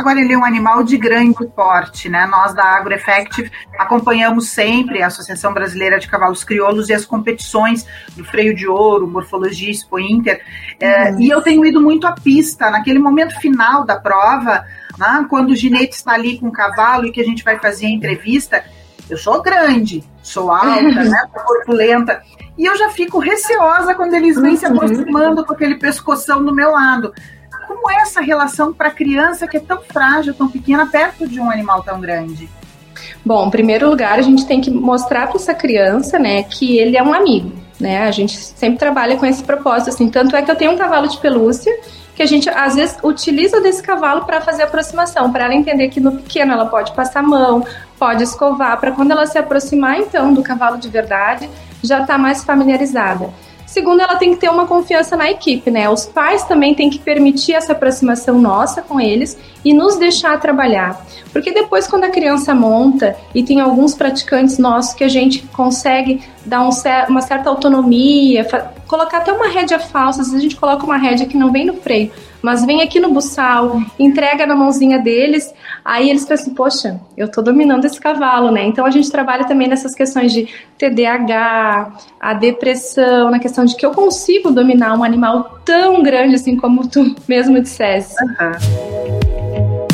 [0.00, 2.24] Agora ele é um animal de grande porte, né?
[2.24, 7.86] Nós da AgroEffective acompanhamos sempre a Associação Brasileira de Cavalos Crioulos e as competições
[8.16, 10.40] do freio de ouro, morfologia Expo Inter.
[10.80, 11.20] É, uhum.
[11.20, 12.70] e eu tenho ido muito à pista.
[12.70, 14.64] Naquele momento final da prova,
[14.96, 17.84] né, quando o ginete está ali com o cavalo e que a gente vai fazer
[17.84, 18.64] a entrevista,
[19.10, 22.22] eu sou grande, sou alta, né, corpulenta,
[22.56, 24.76] e eu já fico receosa quando eles vêm se uhum.
[24.76, 27.12] aproximando com aquele pescoção do meu lado.
[27.70, 31.38] Como é essa relação para a criança que é tão frágil, tão pequena, perto de
[31.38, 32.50] um animal tão grande?
[33.24, 36.96] Bom, em primeiro lugar, a gente tem que mostrar para essa criança, né, que ele
[36.96, 38.08] é um amigo, né?
[38.08, 40.10] A gente sempre trabalha com esse propósito, assim.
[40.10, 41.72] Tanto é que eu tenho um cavalo de pelúcia
[42.16, 46.00] que a gente às vezes utiliza desse cavalo para fazer aproximação, para ela entender que
[46.00, 47.64] no pequeno ela pode passar a mão,
[48.00, 51.48] pode escovar, para quando ela se aproximar então do cavalo de verdade,
[51.84, 53.30] já está mais familiarizada.
[53.70, 55.88] Segundo, ela tem que ter uma confiança na equipe, né?
[55.88, 61.06] Os pais também têm que permitir essa aproximação nossa com eles e nos deixar trabalhar.
[61.32, 66.20] Porque depois, quando a criança monta, e tem alguns praticantes nossos que a gente consegue
[66.44, 66.70] dar um,
[67.08, 68.44] uma certa autonomia,
[68.88, 71.64] colocar até uma rédea falsa, às vezes a gente coloca uma rédea que não vem
[71.64, 72.10] no freio,
[72.42, 75.52] mas vem aqui no buçal, entrega na mãozinha deles,
[75.84, 78.64] aí eles pensam, poxa, eu tô dominando esse cavalo, né?
[78.64, 83.84] Então a gente trabalha também nessas questões de TDAH, a depressão, na questão de que
[83.84, 88.14] eu consigo dominar um animal tão grande assim como tu mesmo dissesse.
[88.22, 89.90] Uhum.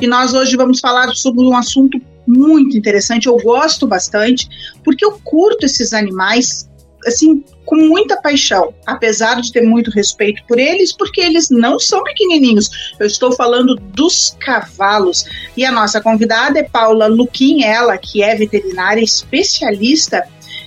[0.00, 4.48] E nós hoje vamos falar sobre um assunto muito interessante, eu gosto bastante,
[4.84, 6.68] porque eu curto esses animais
[7.06, 12.02] assim com muita paixão, apesar de ter muito respeito por eles, porque eles não são
[12.04, 12.94] pequenininhos.
[12.98, 15.26] Eu estou falando dos cavalos.
[15.56, 20.26] E a nossa convidada é Paula Luquim, ela que é veterinária especialista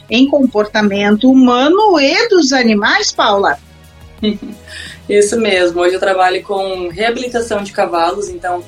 [0.09, 3.57] em comportamento humano e dos animais, Paula.
[5.07, 5.81] Isso mesmo.
[5.81, 8.63] Hoje eu trabalho com reabilitação de cavalos, então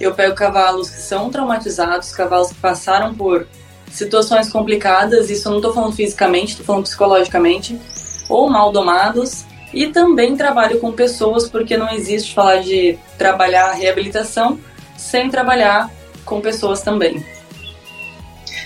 [0.00, 3.46] eu pego cavalos que são traumatizados, cavalos que passaram por
[3.92, 7.78] situações complicadas, isso eu não estou falando fisicamente, estou falando psicologicamente,
[8.28, 14.58] ou mal domados, e também trabalho com pessoas, porque não existe falar de trabalhar reabilitação
[14.96, 15.90] sem trabalhar
[16.24, 17.24] com pessoas também.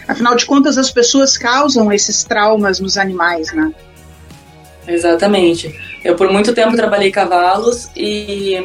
[0.06, 3.72] Afinal de contas, as pessoas causam esses traumas nos animais, né?
[4.86, 5.74] Exatamente.
[6.04, 8.64] Eu por muito tempo trabalhei cavalos e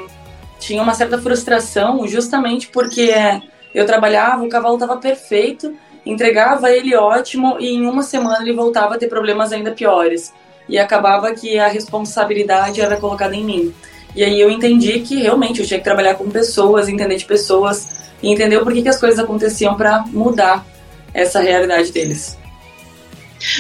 [0.59, 3.12] tinha uma certa frustração, justamente porque
[3.74, 5.76] eu trabalhava, o cavalo estava perfeito,
[6.06, 10.34] entregava ele ótimo e em uma semana ele voltava a ter problemas ainda piores.
[10.70, 13.74] E acabava que a responsabilidade era colocada em mim.
[14.16, 18.02] E aí eu entendi que realmente eu tinha que trabalhar com pessoas, entender de pessoas
[18.22, 20.66] e entender o porquê que as coisas aconteciam para mudar
[21.14, 22.38] essa realidade deles.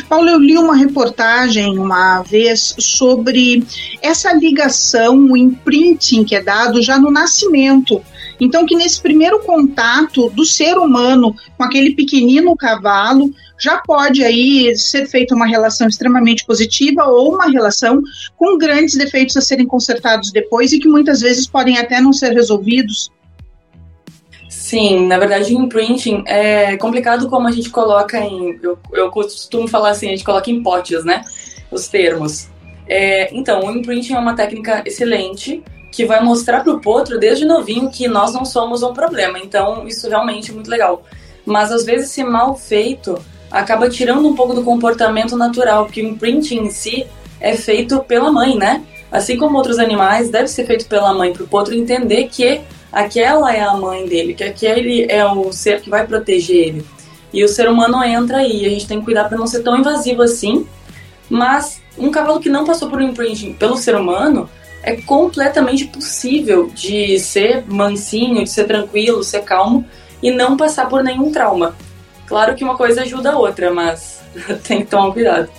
[0.07, 3.63] Paulo, eu li uma reportagem uma vez sobre
[4.01, 8.01] essa ligação, o imprinting que é dado já no nascimento.
[8.41, 14.75] Então, que nesse primeiro contato do ser humano com aquele pequenino cavalo, já pode aí
[14.75, 18.01] ser feita uma relação extremamente positiva ou uma relação
[18.35, 22.33] com grandes defeitos a serem consertados depois e que muitas vezes podem até não ser
[22.33, 23.11] resolvidos.
[24.49, 28.59] Sim, na verdade, o imprinting é complicado como a gente coloca em.
[28.63, 31.21] Eu, eu costumo falar assim, a gente coloca em potes, né?
[31.69, 32.49] Os termos.
[32.87, 37.45] É, então, o imprinting é uma técnica excelente que vai mostrar para o potro desde
[37.45, 39.37] novinho que nós não somos um problema.
[39.39, 41.03] Então, isso realmente é muito legal.
[41.45, 43.19] Mas às vezes, se mal feito,
[43.51, 47.05] acaba tirando um pouco do comportamento natural, porque o imprinting em si
[47.39, 48.83] é feito pela mãe, né?
[49.11, 52.61] assim como outros animais, deve ser feito pela mãe para o potro entender que
[52.91, 56.85] aquela é a mãe dele, que aquele é o ser que vai proteger ele.
[57.33, 59.77] E o ser humano entra aí, a gente tem que cuidar para não ser tão
[59.77, 60.65] invasivo assim.
[61.29, 64.49] Mas um cavalo que não passou por um imprinting pelo ser humano
[64.83, 69.85] é completamente possível de ser mansinho, de ser tranquilo, ser calmo
[70.21, 71.75] e não passar por nenhum trauma.
[72.25, 74.21] Claro que uma coisa ajuda a outra, mas
[74.63, 75.49] tem que tomar cuidado.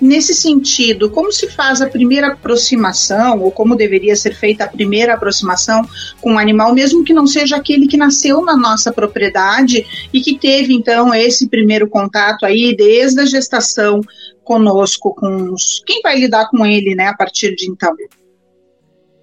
[0.00, 5.14] Nesse sentido, como se faz a primeira aproximação, ou como deveria ser feita a primeira
[5.14, 5.82] aproximação
[6.20, 10.38] com um animal, mesmo que não seja aquele que nasceu na nossa propriedade e que
[10.38, 14.00] teve então esse primeiro contato aí desde a gestação
[14.44, 17.94] conosco, com os, quem vai lidar com ele, né, a partir de então?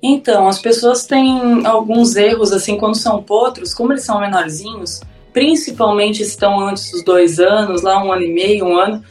[0.04, 5.02] Então, as pessoas têm alguns erros, assim, quando são potros, como eles são menorzinhos,
[5.32, 9.04] principalmente estão antes dos dois anos, lá um ano e meio, um ano,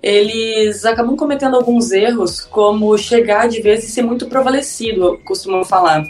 [0.00, 6.04] eles acabam cometendo alguns erros, como chegar de vez e ser muito prevalecido, costumam falar.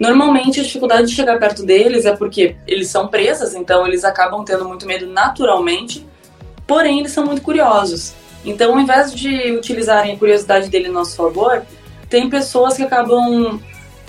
[0.00, 4.42] Normalmente, a dificuldade de chegar perto deles é porque eles são presas, então eles acabam
[4.44, 6.06] tendo muito medo naturalmente,
[6.66, 8.14] porém eles são muito curiosos.
[8.44, 11.62] Então, ao invés de utilizarem a curiosidade dele em nosso favor,
[12.08, 13.60] tem pessoas que acabam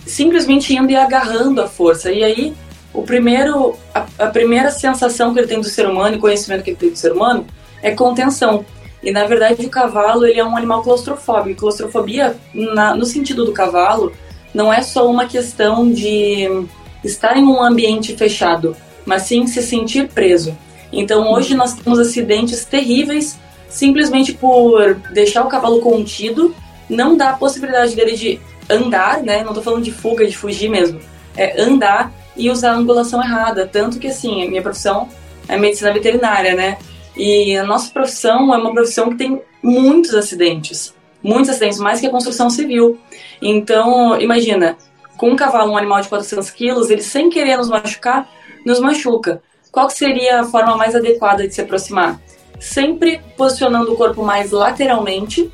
[0.05, 2.11] simplesmente indo e agarrando a força.
[2.11, 2.53] E aí,
[2.93, 6.71] o primeiro, a, a primeira sensação que ele tem do ser humano e conhecimento que
[6.71, 7.45] ele tem do ser humano
[7.81, 8.65] é contenção.
[9.03, 11.59] E na verdade o cavalo ele é um animal claustrofóbico.
[11.59, 14.11] Claustrofobia, na, no sentido do cavalo,
[14.53, 16.65] não é só uma questão de
[17.03, 18.75] estar em um ambiente fechado,
[19.05, 20.57] mas sim se sentir preso.
[20.91, 23.37] Então hoje nós temos acidentes terríveis
[23.75, 26.55] simplesmente por deixar o cavalo contido,
[26.89, 29.41] não dá a possibilidade dele de andar, né?
[29.41, 31.01] Não estou falando de fuga, de fugir mesmo.
[31.35, 33.67] É andar e usar a angulação errada.
[33.67, 35.09] Tanto que, assim, a minha profissão
[35.49, 36.77] é medicina veterinária, né?
[37.17, 40.93] E a nossa profissão é uma profissão que tem muitos acidentes.
[41.21, 42.97] Muitos acidentes, mais que a construção civil.
[43.41, 44.77] Então, imagina,
[45.17, 48.25] com um cavalo, um animal de 400 quilos, ele sem querer nos machucar,
[48.65, 49.41] nos machuca.
[49.69, 52.21] Qual seria a forma mais adequada de se aproximar?
[52.59, 55.51] Sempre posicionando o corpo mais lateralmente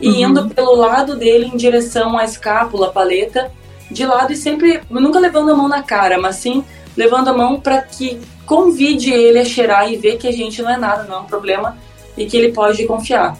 [0.00, 0.30] e uhum.
[0.30, 3.50] indo pelo lado dele em direção à escápula, paleta,
[3.90, 6.64] de lado e sempre, nunca levando a mão na cara, mas sim
[6.96, 10.70] levando a mão para que convide ele a cheirar e ver que a gente não
[10.70, 11.76] é nada, não é um problema
[12.16, 13.36] e que ele pode confiar.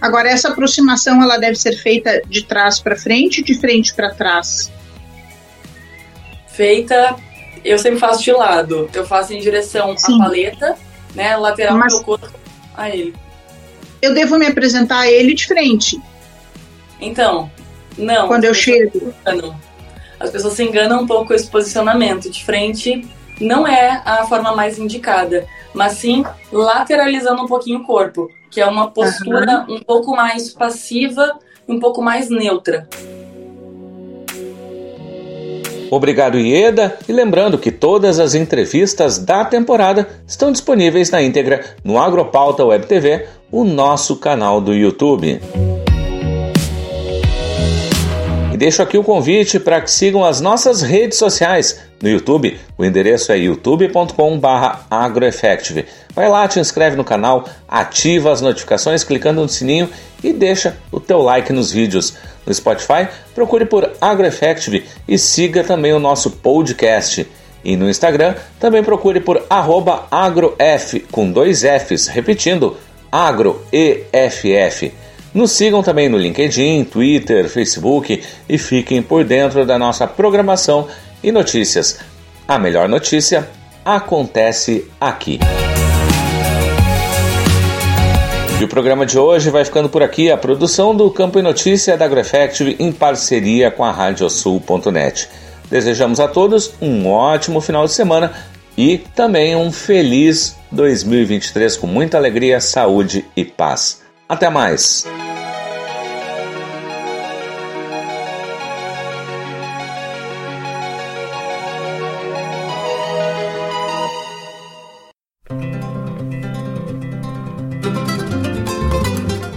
[0.00, 4.70] Agora essa aproximação ela deve ser feita de trás para frente, de frente para trás.
[6.48, 7.16] Feita,
[7.64, 8.90] eu sempre faço de lado.
[8.92, 10.16] Eu faço em direção Sim.
[10.16, 10.76] à paleta,
[11.14, 11.92] né, lateral Mas...
[11.92, 12.30] do corpo
[12.74, 13.14] a ele.
[14.00, 16.00] Eu devo me apresentar a ele de frente.
[17.00, 17.50] Então,
[17.96, 18.26] não.
[18.26, 19.14] Quando eu chego.
[20.18, 22.30] As pessoas se enganam um pouco com esse posicionamento.
[22.30, 23.08] De frente
[23.40, 28.66] não é a forma mais indicada, mas sim lateralizando um pouquinho o corpo, que é
[28.66, 29.76] uma postura uhum.
[29.76, 31.38] um pouco mais passiva,
[31.68, 32.88] um pouco mais neutra.
[35.94, 41.98] Obrigado, Ieda, e lembrando que todas as entrevistas da temporada estão disponíveis na íntegra no
[41.98, 45.38] Agropauta Web TV, o nosso canal do YouTube
[48.62, 51.80] deixo aqui o convite para que sigam as nossas redes sociais.
[52.00, 55.84] No YouTube, o endereço é youtube.com/agroeffective.
[56.14, 59.90] Vai lá, te inscreve no canal, ativa as notificações clicando no sininho
[60.22, 62.14] e deixa o teu like nos vídeos.
[62.46, 67.26] No Spotify, procure por AgroEffective e siga também o nosso podcast.
[67.64, 72.76] E no Instagram, também procure por agroef com dois Fs, repetindo,
[73.10, 74.92] agroeff.
[75.34, 80.88] Nos sigam também no LinkedIn, Twitter, Facebook e fiquem por dentro da nossa programação
[81.22, 82.00] e notícias.
[82.46, 83.48] A melhor notícia
[83.84, 85.38] acontece aqui.
[88.60, 90.30] E o programa de hoje vai ficando por aqui.
[90.30, 95.28] A produção do Campo e Notícia da AgroEffective em parceria com a Radiosul.net.
[95.70, 98.32] Desejamos a todos um ótimo final de semana
[98.76, 104.01] e também um feliz 2023 com muita alegria, saúde e paz.
[104.32, 105.04] Até mais!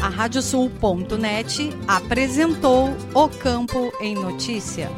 [0.01, 4.89] Radiosul.net apresentou O Campo em Notícia.